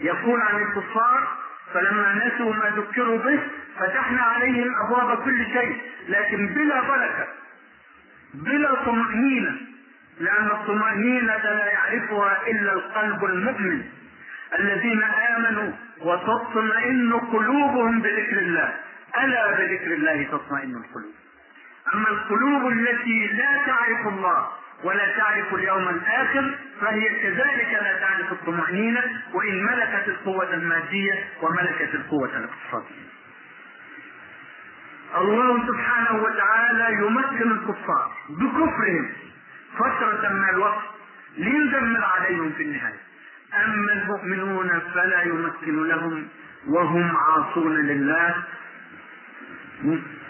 يقول 0.00 0.40
عن 0.40 0.62
الكفار 0.62 1.28
فلما 1.74 2.14
نسوا 2.26 2.52
ما 2.54 2.72
ذكروا 2.76 3.18
به 3.18 3.40
فتحنا 3.78 4.22
عليهم 4.22 4.70
أبواب 4.86 5.24
كل 5.24 5.46
شيء 5.46 5.76
لكن 6.08 6.46
بلا 6.46 6.80
بركة 6.80 7.26
بلا 8.34 8.74
طمأنينة 8.84 9.56
لأن 10.20 10.46
الطمأنينة 10.46 11.36
لا 11.36 11.66
يعرفها 11.72 12.38
إلا 12.50 12.72
القلب 12.72 13.24
المؤمن 13.24 13.82
الذين 14.58 15.02
آمنوا 15.02 15.72
وتطمئن 16.00 17.12
قلوبهم 17.12 18.00
بذكر 18.00 18.38
الله. 18.38 18.74
ألا 19.24 19.50
بذكر 19.50 19.94
الله 19.94 20.22
تطمئن 20.32 20.74
القلوب. 20.76 21.14
أما 21.94 22.08
القلوب 22.08 22.72
التي 22.72 23.26
لا 23.26 23.62
تعرف 23.66 24.06
الله 24.06 24.48
ولا 24.84 25.16
تعرف 25.18 25.54
اليوم 25.54 25.88
الآخر 25.88 26.54
فهي 26.82 27.08
كذلك 27.22 27.78
لا 27.82 27.98
تعرف 27.98 28.32
الطمأنينة 28.32 29.22
وإن 29.32 29.64
ملكت 29.64 30.08
القوة 30.08 30.54
المادية 30.54 31.24
وملكت 31.42 31.94
القوة 31.94 32.30
الاقتصادية. 32.36 33.08
الله 35.16 35.66
سبحانه 35.66 36.22
وتعالى 36.22 36.94
يمكن 36.94 37.50
الكفار 37.52 38.12
بكفرهم 38.28 39.12
فترة 39.78 40.28
من 40.28 40.48
الوقت 40.48 40.82
ليدمر 41.36 42.04
عليهم 42.04 42.52
في 42.52 42.62
النهاية. 42.62 43.00
أما 43.64 43.92
المؤمنون 43.92 44.80
فلا 44.94 45.22
يمكن 45.22 45.88
لهم 45.88 46.28
وهم 46.68 47.16
عاصون 47.16 47.76
لله 47.76 48.34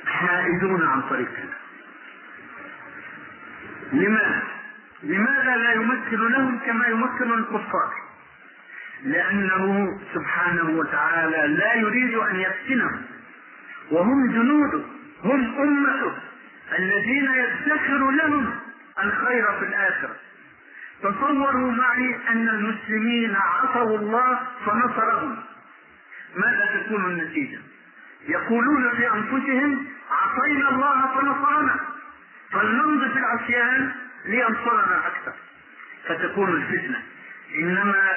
حائدون 0.06 0.82
عن 0.86 1.02
طريق 1.02 1.28
الله 1.28 1.62
لماذا؟ 3.92 4.42
لماذا 5.02 5.56
لا 5.56 5.72
يمكن 5.72 6.28
لهم 6.28 6.58
كما 6.58 6.86
يمكن 6.86 7.32
الكفار؟ 7.32 7.92
لأنه 9.04 9.88
سبحانه 10.14 10.70
وتعالى 10.78 11.54
لا 11.54 11.74
يريد 11.74 12.14
أن 12.14 12.36
يفتنهم 12.36 13.02
وهم 13.90 14.32
جنوده 14.32 14.84
هم 15.24 15.60
أمته 15.60 16.12
الذين 16.78 17.28
يدخر 17.34 18.10
لهم 18.10 18.54
الخير 19.02 19.46
في 19.58 19.64
الآخرة 19.64 20.16
تصوروا 21.02 21.70
معي 21.72 22.16
أن 22.28 22.48
المسلمين 22.48 23.36
عصوا 23.36 23.98
الله 23.98 24.38
فنصرهم 24.66 25.36
ماذا 26.36 26.82
تكون 26.82 27.04
النتيجة؟ 27.04 27.58
يقولون 28.28 28.90
في 28.96 29.12
أنفسهم 29.12 29.86
عصينا 30.10 30.68
الله 30.68 31.06
فنصرنا 31.14 31.74
فلنمضي 32.52 33.08
في 33.08 33.18
العصيان 33.18 33.92
لينصرنا 34.24 35.02
أكثر 35.06 35.32
فتكون 36.08 36.56
الفتنة. 36.56 37.02
إنما 37.58 38.10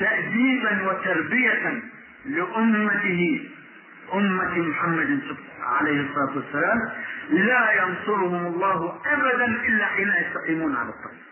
تأديبا 0.00 0.82
وتربية 0.82 1.82
لأمته 2.26 3.48
أمة 4.14 4.58
محمد 4.58 5.20
عليه 5.62 6.00
الصلاة 6.00 6.36
والسلام 6.36 6.78
لا 7.30 7.72
ينصرهم 7.82 8.46
الله 8.46 9.00
أبدا 9.06 9.46
إلا 9.46 9.86
حين 9.86 10.12
يستقيمون 10.26 10.76
على 10.76 10.88
الطريق. 10.88 11.22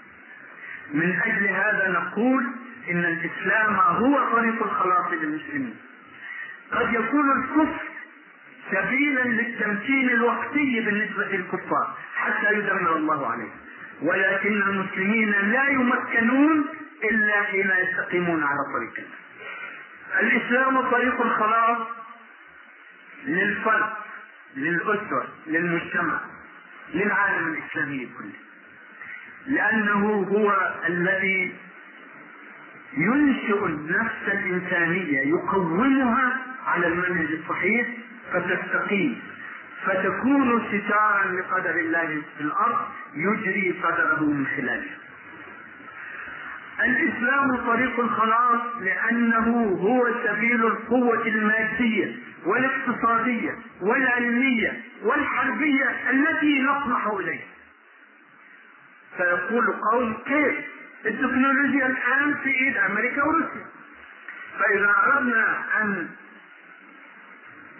من 0.95 1.21
أجل 1.21 1.47
هذا 1.49 1.89
نقول 1.89 2.47
إن 2.91 3.05
الإسلام 3.05 3.75
هو 3.75 4.33
طريق 4.33 4.63
الخلاص 4.63 5.13
للمسلمين. 5.13 5.77
قد 6.73 6.95
يكون 6.95 7.43
الكفر 7.43 7.83
سبيلا 8.71 9.21
للتمكين 9.21 10.11
الوقتي 10.11 10.81
بالنسبة 10.81 11.25
للكفار 11.25 11.97
حتى 12.17 12.55
يدمر 12.55 12.97
الله 12.97 13.27
عليه 13.27 13.49
ولكن 14.03 14.63
المسلمين 14.63 15.31
لا 15.31 15.69
يمكنون 15.69 16.67
إلا 17.05 17.43
حين 17.43 17.71
يستقيمون 17.71 18.43
على 18.43 18.59
طريق 18.75 19.07
الإسلام 20.21 20.91
طريق 20.91 21.21
الخلاص 21.21 21.79
للفرد 23.25 23.91
للأسرة 24.57 25.29
للمجتمع 25.47 26.21
للعالم 26.95 27.53
الإسلامي 27.55 28.09
كله. 28.19 28.33
لأنه 29.47 30.07
هو 30.33 30.73
الذي 30.89 31.55
ينشئ 32.97 33.65
النفس 33.67 34.23
الإنسانية 34.27 35.19
يقومها 35.27 36.39
على 36.67 36.87
المنهج 36.87 37.29
الصحيح 37.33 37.87
فتستقيم. 38.33 39.23
فتكون 39.87 40.63
ستارا 40.69 41.25
لقدر 41.25 41.71
الله 41.71 42.23
في 42.39 42.41
الأرض 42.41 42.79
يجري 43.15 43.81
قدره 43.83 44.23
من 44.23 44.47
خلاله. 44.57 44.91
الإسلام 46.85 47.57
طريق 47.57 48.01
الخلاص 48.01 48.61
لأنه 48.81 49.79
هو 49.81 50.09
سبيل 50.25 50.67
القوة 50.67 51.27
المادية 51.27 52.17
والاقتصادية 52.47 53.59
والعلمية 53.81 54.83
والحربية 55.03 56.11
التي 56.11 56.63
نطمح 56.63 57.07
إليها. 57.07 57.47
فيقول 59.17 59.67
قوم 59.93 60.17
كيف؟ 60.27 60.55
التكنولوجيا 61.07 61.87
الآن 61.87 62.35
في 62.35 62.51
إيد 62.51 62.77
أمريكا 62.77 63.23
وروسيا 63.25 63.67
فإذا 64.59 64.95
أردنا 65.07 65.65
أن 65.83 66.09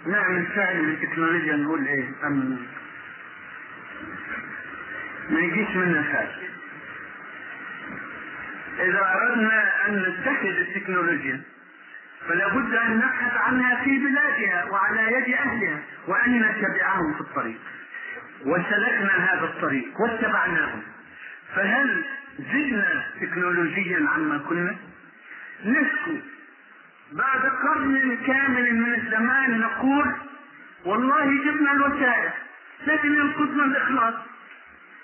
نعمل 0.07 0.47
فعل 0.47 0.83
من 0.83 0.89
التكنولوجيا 0.91 1.57
نقول 1.57 1.87
إيه 1.87 2.09
أم 2.25 2.59
ما 5.31 5.41
يجيش 5.41 5.77
منا 5.77 6.03
خارج 6.13 6.51
إذا 8.81 9.15
أردنا 9.15 9.87
أن 9.89 10.03
نتخذ 10.03 10.47
التكنولوجيا 10.49 11.41
فلا 12.29 12.49
بد 12.49 12.75
أن 12.75 12.97
نبحث 12.97 13.35
عنها 13.37 13.85
في 13.85 13.99
بلادها 13.99 14.65
وعلى 14.65 15.03
يد 15.13 15.35
أهلها 15.35 15.83
وأن 16.09 16.43
نتبعهم 16.43 17.15
في 17.15 17.21
الطريق. 17.21 17.59
وسلكنا 18.45 19.11
هذا 19.33 19.45
الطريق 19.45 20.01
واتبعناهم. 20.01 20.83
فهل 21.55 22.05
زدنا 22.39 23.05
تكنولوجيا 23.21 24.07
عما 24.15 24.39
كنا؟ 24.39 24.77
نشكو. 25.65 26.11
بعد 27.13 27.41
قرن 27.41 28.17
كامل 28.27 28.75
من 28.75 28.95
الزمان 28.95 29.61
نقول 29.61 30.15
والله 30.85 31.25
جبنا 31.45 31.73
الوسائل 31.73 32.31
لكن 32.87 33.15
ينقصنا 33.15 33.65
الإخلاص 33.65 34.15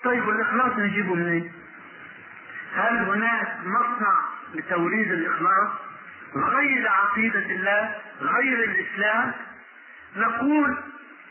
طيب 0.04 0.28
الاخلاص 0.30 0.78
نجيبه 0.78 1.14
منين؟ 1.14 1.52
هل 2.74 2.96
هناك 2.98 3.56
مصنع 3.64 4.20
لتوريد 4.54 5.12
الإخلاص 5.12 5.68
غير 6.36 6.88
عقيدة 6.88 7.38
الله 7.46 7.94
غير 8.20 8.64
الإسلام 8.64 9.32
نقول 10.16 10.76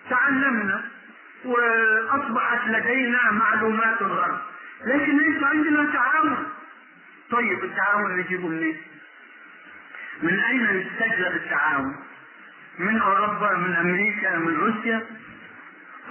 تعلمنا 0.09 0.84
وأصبحت 1.45 2.67
لدينا 2.67 3.32
معلومات 3.32 4.01
الغرب 4.01 4.38
لكن 4.86 5.17
ليس 5.17 5.43
عندنا 5.43 5.91
تعاون 5.93 6.38
طيب 7.32 7.63
التعاون 7.63 8.17
نجيبه 8.17 8.47
منين؟ 8.47 8.78
من 10.24 10.39
أين 10.39 10.61
يستجلب 10.61 11.36
التعاون؟ 11.36 11.95
من 12.80 12.97
أوروبا 13.01 13.57
من 13.57 13.76
أمريكا 13.76 14.38
من 14.38 14.55
روسيا؟ 14.55 15.03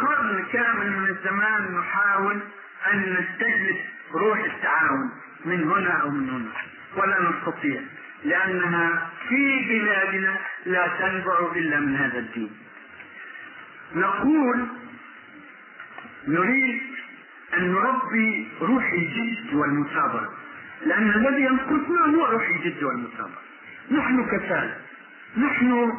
قرن 0.01 0.45
كامل 0.53 0.91
من 0.91 1.09
الزمان 1.09 1.79
نحاول 1.79 2.41
أن 2.93 3.01
نستجلب 3.13 3.77
روح 4.15 4.39
التعاون 4.39 5.11
من 5.45 5.63
هنا 5.63 5.93
أو 5.93 6.11
من 6.11 6.29
هنا. 6.31 6.51
ولا 6.97 7.31
نستطيع 7.31 7.81
لأنها 8.25 9.11
في 9.29 9.69
بلادنا 9.69 10.39
لا 10.67 10.89
تنبع 10.99 11.53
إلا 11.57 11.81
من 11.81 11.97
هذا 11.97 12.19
الدين. 12.19 12.51
نقول 13.95 14.67
نريد 16.29 16.83
أن 17.59 17.73
نربي 17.73 18.49
روح 18.61 18.93
الجد 18.93 19.55
والمثابرة 19.55 20.33
لأن 20.87 21.11
الذي 21.11 21.43
ينقصنا 21.43 22.17
هو 22.17 22.27
روح 22.27 22.49
الجد 22.49 22.83
والمثابرة. 22.83 23.44
نحن 23.91 24.27
كسالى 24.27 24.75
نحن 25.37 25.93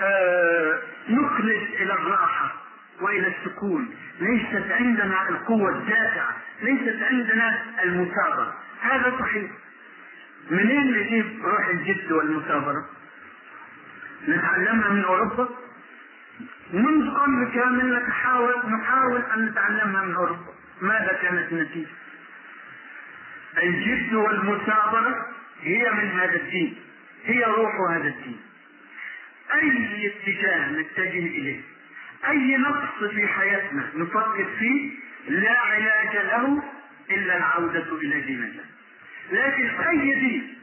آه 0.00 0.78
نخلد 1.08 1.62
إلى 1.80 1.92
الراحة 1.92 2.54
وإلى 3.00 3.28
السكون 3.38 3.94
ليست 4.20 4.72
عندنا 4.72 5.28
القوة 5.28 5.70
الدافعة 5.78 6.36
ليست 6.62 7.02
عندنا 7.02 7.62
المثابرة 7.82 8.54
هذا 8.80 9.16
صحيح 9.20 9.50
منين 10.50 10.92
نجيب 10.92 11.44
روح 11.44 11.66
الجد 11.66 12.12
والمثابرة؟ 12.12 12.86
نتعلمها 14.28 14.88
من 14.88 15.04
أوروبا؟ 15.04 15.48
منذ 16.72 17.10
قرن 17.10 17.50
كامل 17.54 18.02
نحاول 18.08 18.54
نحاول 18.66 19.22
أن 19.34 19.46
نتعلمها 19.46 20.04
من 20.04 20.14
أوروبا 20.14 20.52
ماذا 20.80 21.18
كانت 21.22 21.52
النتيجة؟ 21.52 21.86
الجد 23.62 24.14
والمثابرة 24.14 25.26
هي 25.62 25.90
من 25.92 26.10
هذا 26.10 26.36
الدين 26.36 26.76
هي 27.26 27.44
روح 27.44 27.72
هذا 27.90 28.08
الدين. 28.08 28.40
أي 29.54 30.06
اتجاه 30.06 30.70
نتجه 30.70 31.26
إليه 31.26 31.60
أي 32.28 32.56
نقص 32.56 33.04
في 33.14 33.28
حياتنا 33.28 33.90
نفكر 33.94 34.46
فيه 34.58 34.90
لا 35.28 35.60
علاج 35.60 36.16
له 36.16 36.62
إلا 37.10 37.36
العودة 37.36 37.92
إلى 38.02 38.20
دين 38.20 38.42
الله. 38.42 38.64
لكن 39.32 39.68
أي 39.88 40.20
دين 40.20 40.54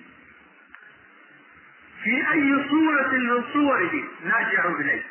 في 2.04 2.32
أي 2.32 2.70
صورة 2.70 3.12
من 3.12 3.44
صوره 3.54 4.04
نرجع 4.26 4.66
إليه. 4.80 5.04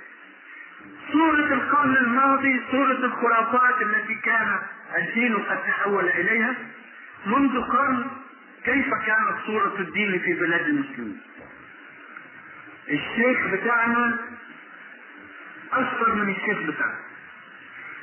صورة 1.12 1.55
القرن 1.55 1.96
الماضي 1.96 2.61
صورة 2.70 2.92
الخرافات 3.07 3.82
التي 3.82 4.14
كان 4.14 4.59
الدين 4.98 5.36
قد 5.36 5.62
تحول 5.62 6.09
إليها 6.09 6.55
منذ 7.26 7.61
قرن 7.61 8.05
كيف 8.64 8.86
كانت 9.06 9.46
صورة 9.46 9.74
الدين 9.78 10.18
في 10.18 10.32
بلاد 10.34 10.60
المسلمين؟ 10.60 11.20
الشيخ 12.88 13.46
بتاعنا 13.52 14.18
أكثر 15.72 16.14
من 16.14 16.30
الشيخ 16.34 16.58
بتاعنا 16.58 16.98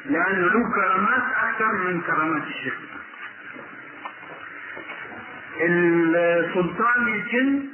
لأنه 0.05 0.47
له 0.47 0.74
كرامات 0.76 1.24
أكثر 1.36 1.72
من 1.74 2.01
كرامات 2.01 2.43
الشيخ 2.47 2.74
بتاعنا. 2.74 2.99
السلطان 5.62 7.07
الجن 7.07 7.68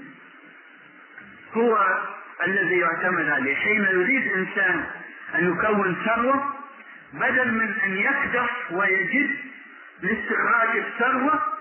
هو 1.54 2.00
الذي 2.46 2.78
يعتمد 2.80 3.30
عليه. 3.30 3.56
حين 3.56 3.84
يريد 3.84 4.32
إنسان 4.34 4.86
أن 5.36 5.54
يكون 5.54 5.96
ثروة 6.06 6.54
بدل 7.14 7.52
من 7.52 7.74
أن 7.84 7.98
يكدح 7.98 8.72
ويجد 8.72 9.36
لاستخراج 10.02 10.78
الثروة 10.78 11.55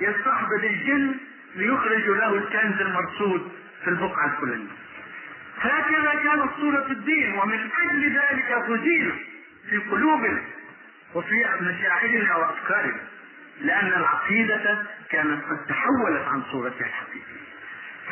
يستحضر 0.00 0.64
الجن 0.64 1.14
ليخرج 1.56 2.06
له 2.08 2.34
الكنز 2.34 2.80
المرصود 2.80 3.52
في 3.84 3.90
البقعة 3.90 4.26
الفلانية. 4.26 4.70
هكذا 5.60 6.14
كانت 6.22 6.50
صورة 6.60 6.86
الدين 6.90 7.38
ومن 7.38 7.68
أجل 7.82 8.12
ذلك 8.16 8.64
فزينا 8.66 9.12
في 9.70 9.76
قلوبنا 9.78 10.42
وفي 11.14 11.44
مشاعرنا 11.60 12.36
وأفكارنا 12.36 13.00
لأن 13.60 13.86
العقيدة 13.86 14.82
كانت 15.10 15.44
قد 15.44 15.66
تحولت 15.68 16.28
عن 16.28 16.42
صورتها 16.52 16.86
الحقيقية 16.86 17.46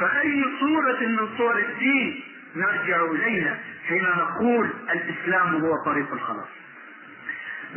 فأي 0.00 0.44
صورة 0.60 1.00
من 1.00 1.28
صور 1.38 1.58
الدين 1.58 2.20
نرجع 2.56 3.04
إليها 3.04 3.58
حين 3.88 4.02
نقول 4.02 4.70
الإسلام 4.90 5.54
هو 5.64 5.84
طريق 5.84 6.12
الخلاص. 6.12 6.48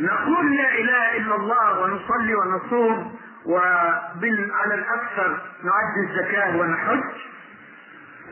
نقول 0.00 0.56
لا 0.56 0.74
إله 0.78 1.16
إلا 1.16 1.34
الله 1.36 1.80
ونصلي 1.80 2.34
ونصوم 2.34 3.20
وعلى 3.48 4.74
الأكثر 4.74 5.40
نؤدي 5.64 6.00
الزكاة 6.10 6.56
ونحج. 6.56 7.14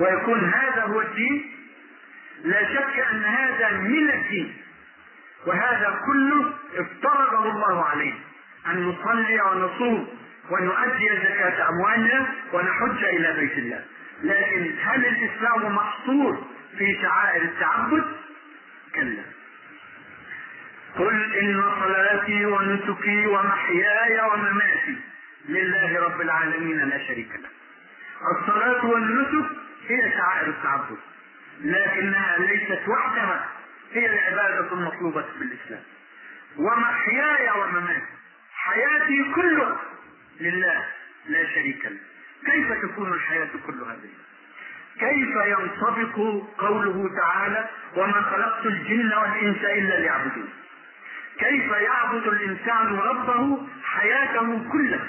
ويكون 0.01 0.45
هذا 0.45 0.83
هو 0.83 1.01
الدين. 1.01 1.53
لا 2.45 2.75
شك 2.75 2.99
أن 3.12 3.25
هذا 3.25 3.71
من 3.71 4.11
الدين. 4.11 4.57
وهذا 5.47 6.01
كله 6.07 6.53
افترضه 6.77 7.51
الله 7.51 7.85
علينا 7.85 8.19
أن 8.67 8.83
نصلي 8.83 9.41
ونصوم 9.41 10.09
ونؤدي 10.51 11.09
زكاة 11.09 11.69
أموالنا 11.69 12.27
ونحج 12.53 13.05
إلى 13.05 13.33
بيت 13.41 13.59
الله. 13.59 13.85
لكن 14.23 14.75
هل 14.85 15.07
الإسلام 15.07 15.75
محصور 15.75 16.45
في 16.79 16.99
شعائر 17.03 17.43
التعبد؟ 17.43 18.05
كلا. 18.95 19.23
قل 20.99 21.34
إن 21.34 21.62
صلاتي 21.80 22.47
ونسكي 22.47 23.26
ومحياي 23.26 24.20
ومماتي 24.32 24.97
لله 25.49 26.01
رب 26.05 26.20
العالمين 26.20 26.88
لا 26.88 26.99
شريك 26.99 27.28
له. 27.42 27.49
الصلاة 28.38 28.86
والنسك 28.86 29.51
هي 29.88 30.12
شعائر 30.12 30.49
التعبد 30.49 30.97
لكنها 31.61 32.38
ليست 32.38 32.88
وحدها 32.88 33.49
هي 33.92 34.07
العبادة 34.07 34.72
المطلوبة 34.72 35.22
في 35.22 35.44
الإسلام. 35.44 35.82
ومحياي 36.57 37.51
ومماتي 37.61 38.03
حياتي 38.55 39.32
كلها 39.34 39.76
لله 40.40 40.84
لا 41.28 41.47
شريك 41.55 41.86
له. 41.86 41.99
كيف 42.47 42.72
تكون 42.82 43.12
الحياة 43.12 43.49
كلها 43.66 43.97
لله 43.97 44.26
كيف 45.01 45.36
ينطبق 45.47 46.16
قوله 46.59 47.11
تعالى 47.16 47.68
وما 47.97 48.22
خلقت 48.22 48.66
الجن 48.66 49.12
والإنس 49.14 49.64
إلا 49.64 50.01
ليعبدون 50.01 50.49
كيف 51.39 51.70
يعبد 51.72 52.26
الإنسان 52.26 52.99
ربه 52.99 53.66
حياته 53.84 54.68
كلها 54.72 55.09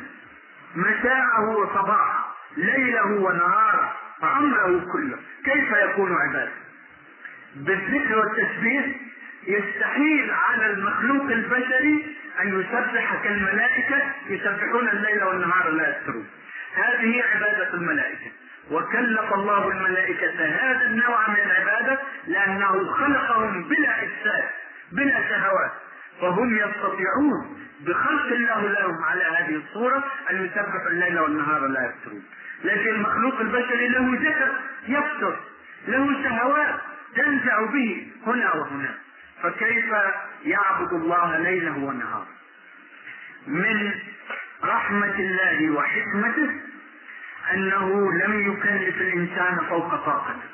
مساءه 0.75 1.49
وصباحه 1.49 2.35
ليله 2.57 3.05
ونهاره 3.05 3.93
عمره 4.23 4.85
كله؟ 4.93 5.17
كيف 5.45 5.71
يكون 5.71 6.15
عباده؟ 6.15 6.51
بالذكر 7.55 8.17
والتسبيح 8.17 8.85
يستحيل 9.47 10.31
على 10.31 10.65
المخلوق 10.65 11.31
البشري 11.31 12.15
أن 12.41 12.59
يسبح 12.59 13.23
كالملائكة 13.23 14.01
يسبحون 14.29 14.87
الليل 14.87 15.23
والنهار 15.23 15.69
لا 15.69 15.89
يفترون. 15.89 16.27
هذه 16.75 17.23
عبادة 17.33 17.73
الملائكة. 17.73 18.31
وكلف 18.71 19.33
الله 19.33 19.67
الملائكة 19.71 20.45
هذا 20.45 20.85
النوع 20.85 21.29
من 21.29 21.35
العبادة 21.35 21.99
لأنه 22.27 22.93
خلقهم 22.93 23.63
بلا 23.63 24.03
إفساد 24.03 24.43
بلا 24.91 25.29
شهوات. 25.29 25.71
فهم 26.21 26.55
يستطيعون 26.55 27.57
بخلق 27.81 28.25
الله 28.25 28.61
لهم 28.61 29.03
على 29.03 29.23
هذه 29.23 29.55
الصورة 29.55 30.03
أن 30.31 30.45
يسبحوا 30.45 30.89
الليل 30.89 31.19
والنهار 31.19 31.67
لا 31.67 31.85
يفترون. 31.85 32.23
لكن 32.63 32.89
المخلوق 32.89 33.39
البشري 33.39 33.87
له 33.87 34.15
جسد 34.15 34.51
يفتر 34.87 35.39
له 35.87 36.23
شهوات 36.23 36.75
تنزع 37.15 37.65
به 37.65 38.07
هنا 38.27 38.53
وهناك 38.53 38.95
فكيف 39.43 39.85
يعبد 40.45 40.93
الله 40.93 41.37
ليله 41.37 41.77
ونهاره؟ 41.77 42.27
من 43.47 43.91
رحمة 44.63 45.15
الله 45.19 45.71
وحكمته 45.71 46.49
أنه 47.53 48.11
لم 48.13 48.51
يكلف 48.51 49.01
الإنسان 49.01 49.57
فوق 49.69 49.95
طاقته 49.95 50.47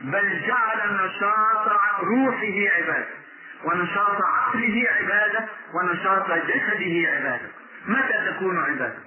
بل 0.00 0.40
جعل 0.46 1.06
نشاط 1.06 1.68
روحه 2.02 2.74
عباده. 2.76 3.23
ونشاط 3.64 4.22
عقله 4.22 4.86
عبادة 5.00 5.44
ونشاط 5.74 6.26
جسده 6.26 7.10
عبادة. 7.10 7.48
متى 7.88 8.30
تكون 8.30 8.58
عبادة؟ 8.58 8.98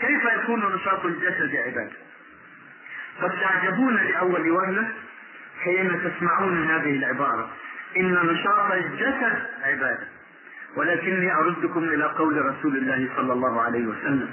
كيف 0.00 0.24
يكون 0.24 0.74
نشاط 0.74 1.04
الجسد 1.04 1.56
عبادة؟ 1.56 1.96
قد 3.22 3.30
تعجبون 3.40 3.96
لأول 3.96 4.50
وهلة 4.50 4.88
حين 5.64 6.00
تسمعون 6.04 6.70
هذه 6.70 6.96
العبارة. 6.96 7.50
إن 7.96 8.14
نشاط 8.14 8.72
الجسد 8.72 9.42
عبادة. 9.64 10.08
ولكني 10.76 11.34
أردكم 11.34 11.84
إلى 11.84 12.04
قول 12.04 12.46
رسول 12.46 12.76
الله 12.76 13.08
صلى 13.16 13.32
الله 13.32 13.62
عليه 13.62 13.86
وسلم. 13.86 14.30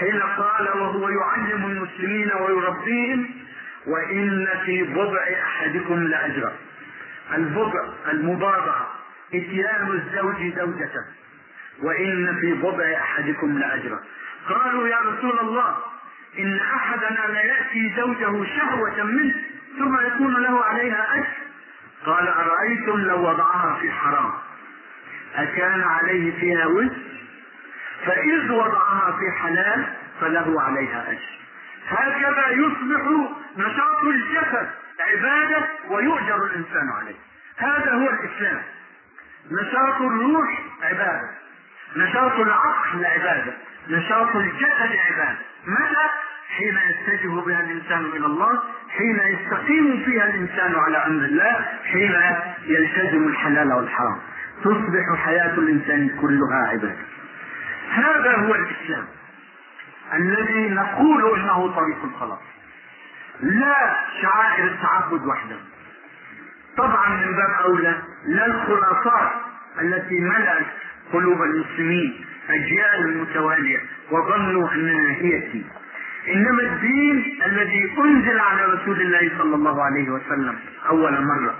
حين 0.00 0.22
قال 0.22 0.68
وهو 0.68 1.08
يعلم 1.08 1.64
المسلمين 1.64 2.32
ويربيهم 2.40 3.30
وإن 3.86 4.48
في 4.64 4.82
بضع 4.82 5.22
أحدكم 5.42 6.02
لأجرا. 6.02 6.52
البضع 7.34 7.88
المباضعة 8.10 8.97
إتيان 9.34 9.90
الزوج 9.90 10.54
زوجته. 10.58 11.04
وإن 11.82 12.38
في 12.40 12.52
بضع 12.52 12.92
أحدكم 13.00 13.58
لأجرا 13.58 14.00
قالوا 14.48 14.88
يا 14.88 14.98
رسول 14.98 15.38
الله 15.40 15.76
إن 16.38 16.60
أحدنا 16.60 17.26
ليأتي 17.32 17.92
زوجه 17.96 18.44
شهوة 18.56 19.02
منه 19.02 19.34
ثم 19.78 20.06
يكون 20.06 20.42
له 20.42 20.64
عليها 20.64 21.14
أجر. 21.14 21.26
قال 22.06 22.28
أرأيتم 22.28 23.00
لو 23.00 23.28
وضعها 23.28 23.78
في 23.80 23.90
حرام؟ 23.90 24.32
أكان 25.34 25.80
عليه 25.80 26.40
فيها 26.40 26.66
وزر 26.66 26.96
فإذ 28.06 28.52
وضعها 28.52 29.18
في 29.18 29.38
حلال 29.42 29.84
فله 30.20 30.62
عليها 30.62 31.04
أجر. 31.10 31.38
هكذا 31.88 32.50
يصبح 32.50 33.30
نشاط 33.56 34.04
الجسد 34.04 34.68
عبادة 35.00 35.68
ويؤجر 35.90 36.44
الإنسان 36.44 36.88
عليه. 36.90 37.16
هذا 37.56 37.92
هو 37.92 38.08
الإسلام. 38.10 38.62
نشاط 39.50 40.00
الروح 40.00 40.62
عبادة. 40.82 41.30
نشاط 41.96 42.32
العقل 42.32 43.04
عبادة. 43.04 43.52
نشاط 43.88 44.36
الجسد 44.36 44.96
عبادة. 45.10 45.38
متى 45.66 46.08
حين 46.56 46.78
يتجه 46.90 47.40
بها 47.40 47.60
الإنسان 47.60 48.04
إلى 48.04 48.26
الله 48.26 48.62
حين 48.96 49.20
يستقيم 49.20 50.02
فيها 50.04 50.24
الإنسان 50.24 50.74
على 50.74 50.96
أمر 50.96 51.24
الله 51.24 51.66
حين 51.84 52.14
يلتزم 52.64 53.28
الحلال 53.28 53.72
والحرام. 53.72 54.18
تصبح 54.64 55.24
حياة 55.24 55.54
الإنسان 55.54 56.18
كلها 56.20 56.68
عبادة. 56.68 57.04
هذا 57.90 58.36
هو 58.36 58.54
الإسلام. 58.54 59.06
الذي 60.14 60.68
نقول 60.68 61.38
إنه 61.38 61.74
طريق 61.74 62.04
الخلاص. 62.04 62.40
لا 63.40 63.96
شعائر 64.22 64.64
التعبد 64.64 65.26
وحده. 65.26 65.56
طبعا 66.78 67.08
من 67.08 67.32
باب 67.36 67.50
أولى 67.64 67.94
لا 68.26 68.46
الخرافات 68.46 69.30
التي 69.80 70.20
ملأت 70.20 70.66
قلوب 71.12 71.42
المسلمين 71.42 72.24
أجيال 72.50 73.18
متواليه 73.18 73.78
وظنوا 74.10 74.72
أنها 74.72 75.10
هي 75.12 75.36
الدين. 75.36 75.66
إنما 76.34 76.62
الدين 76.62 77.38
الذي 77.46 77.92
أنزل 77.98 78.38
على 78.38 78.64
رسول 78.64 79.00
الله 79.00 79.30
صلى 79.38 79.54
الله 79.54 79.82
عليه 79.84 80.10
وسلم 80.10 80.54
أول 80.88 81.24
مرة 81.24 81.54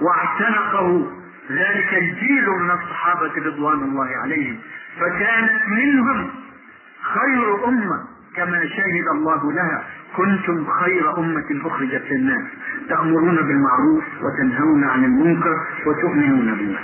واعتنقه 0.00 1.12
ذلك 1.50 1.94
الجيل 1.94 2.46
من 2.60 2.70
الصحابة 2.70 3.32
رضوان 3.46 3.82
الله 3.82 4.08
عليهم 4.22 4.58
فكانت 5.00 5.52
منهم 5.68 6.30
خير 7.02 7.64
أمة 7.68 8.04
كما 8.36 8.60
شهد 8.66 9.06
الله 9.14 9.52
لها. 9.52 9.84
كنتم 10.16 10.66
خير 10.80 11.18
أمة 11.18 11.60
أخرجت 11.64 12.02
للناس 12.10 12.44
تأمرون 12.88 13.36
بالمعروف 13.36 14.04
وتنهون 14.22 14.84
عن 14.84 15.04
المنكر 15.04 15.56
وتؤمنون 15.86 16.54
بالله. 16.54 16.80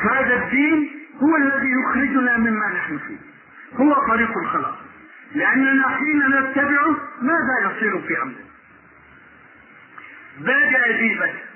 هذا 0.00 0.44
الدين 0.44 0.90
هو 1.22 1.36
الذي 1.36 1.70
يخرجنا 1.70 2.38
مما 2.38 2.68
نحن 2.74 2.98
فيه. 2.98 3.16
هو 3.76 3.94
طريق 4.08 4.38
الخلاص 4.38 4.74
لأننا 5.34 5.88
حين 5.88 6.18
نتبعه 6.28 6.96
ماذا 7.22 7.70
يصير 7.70 7.98
في 7.98 8.22
أمرنا؟ 8.22 8.44
بادئ 10.40 10.98
ذي 11.00 11.14
بدء 11.14 11.53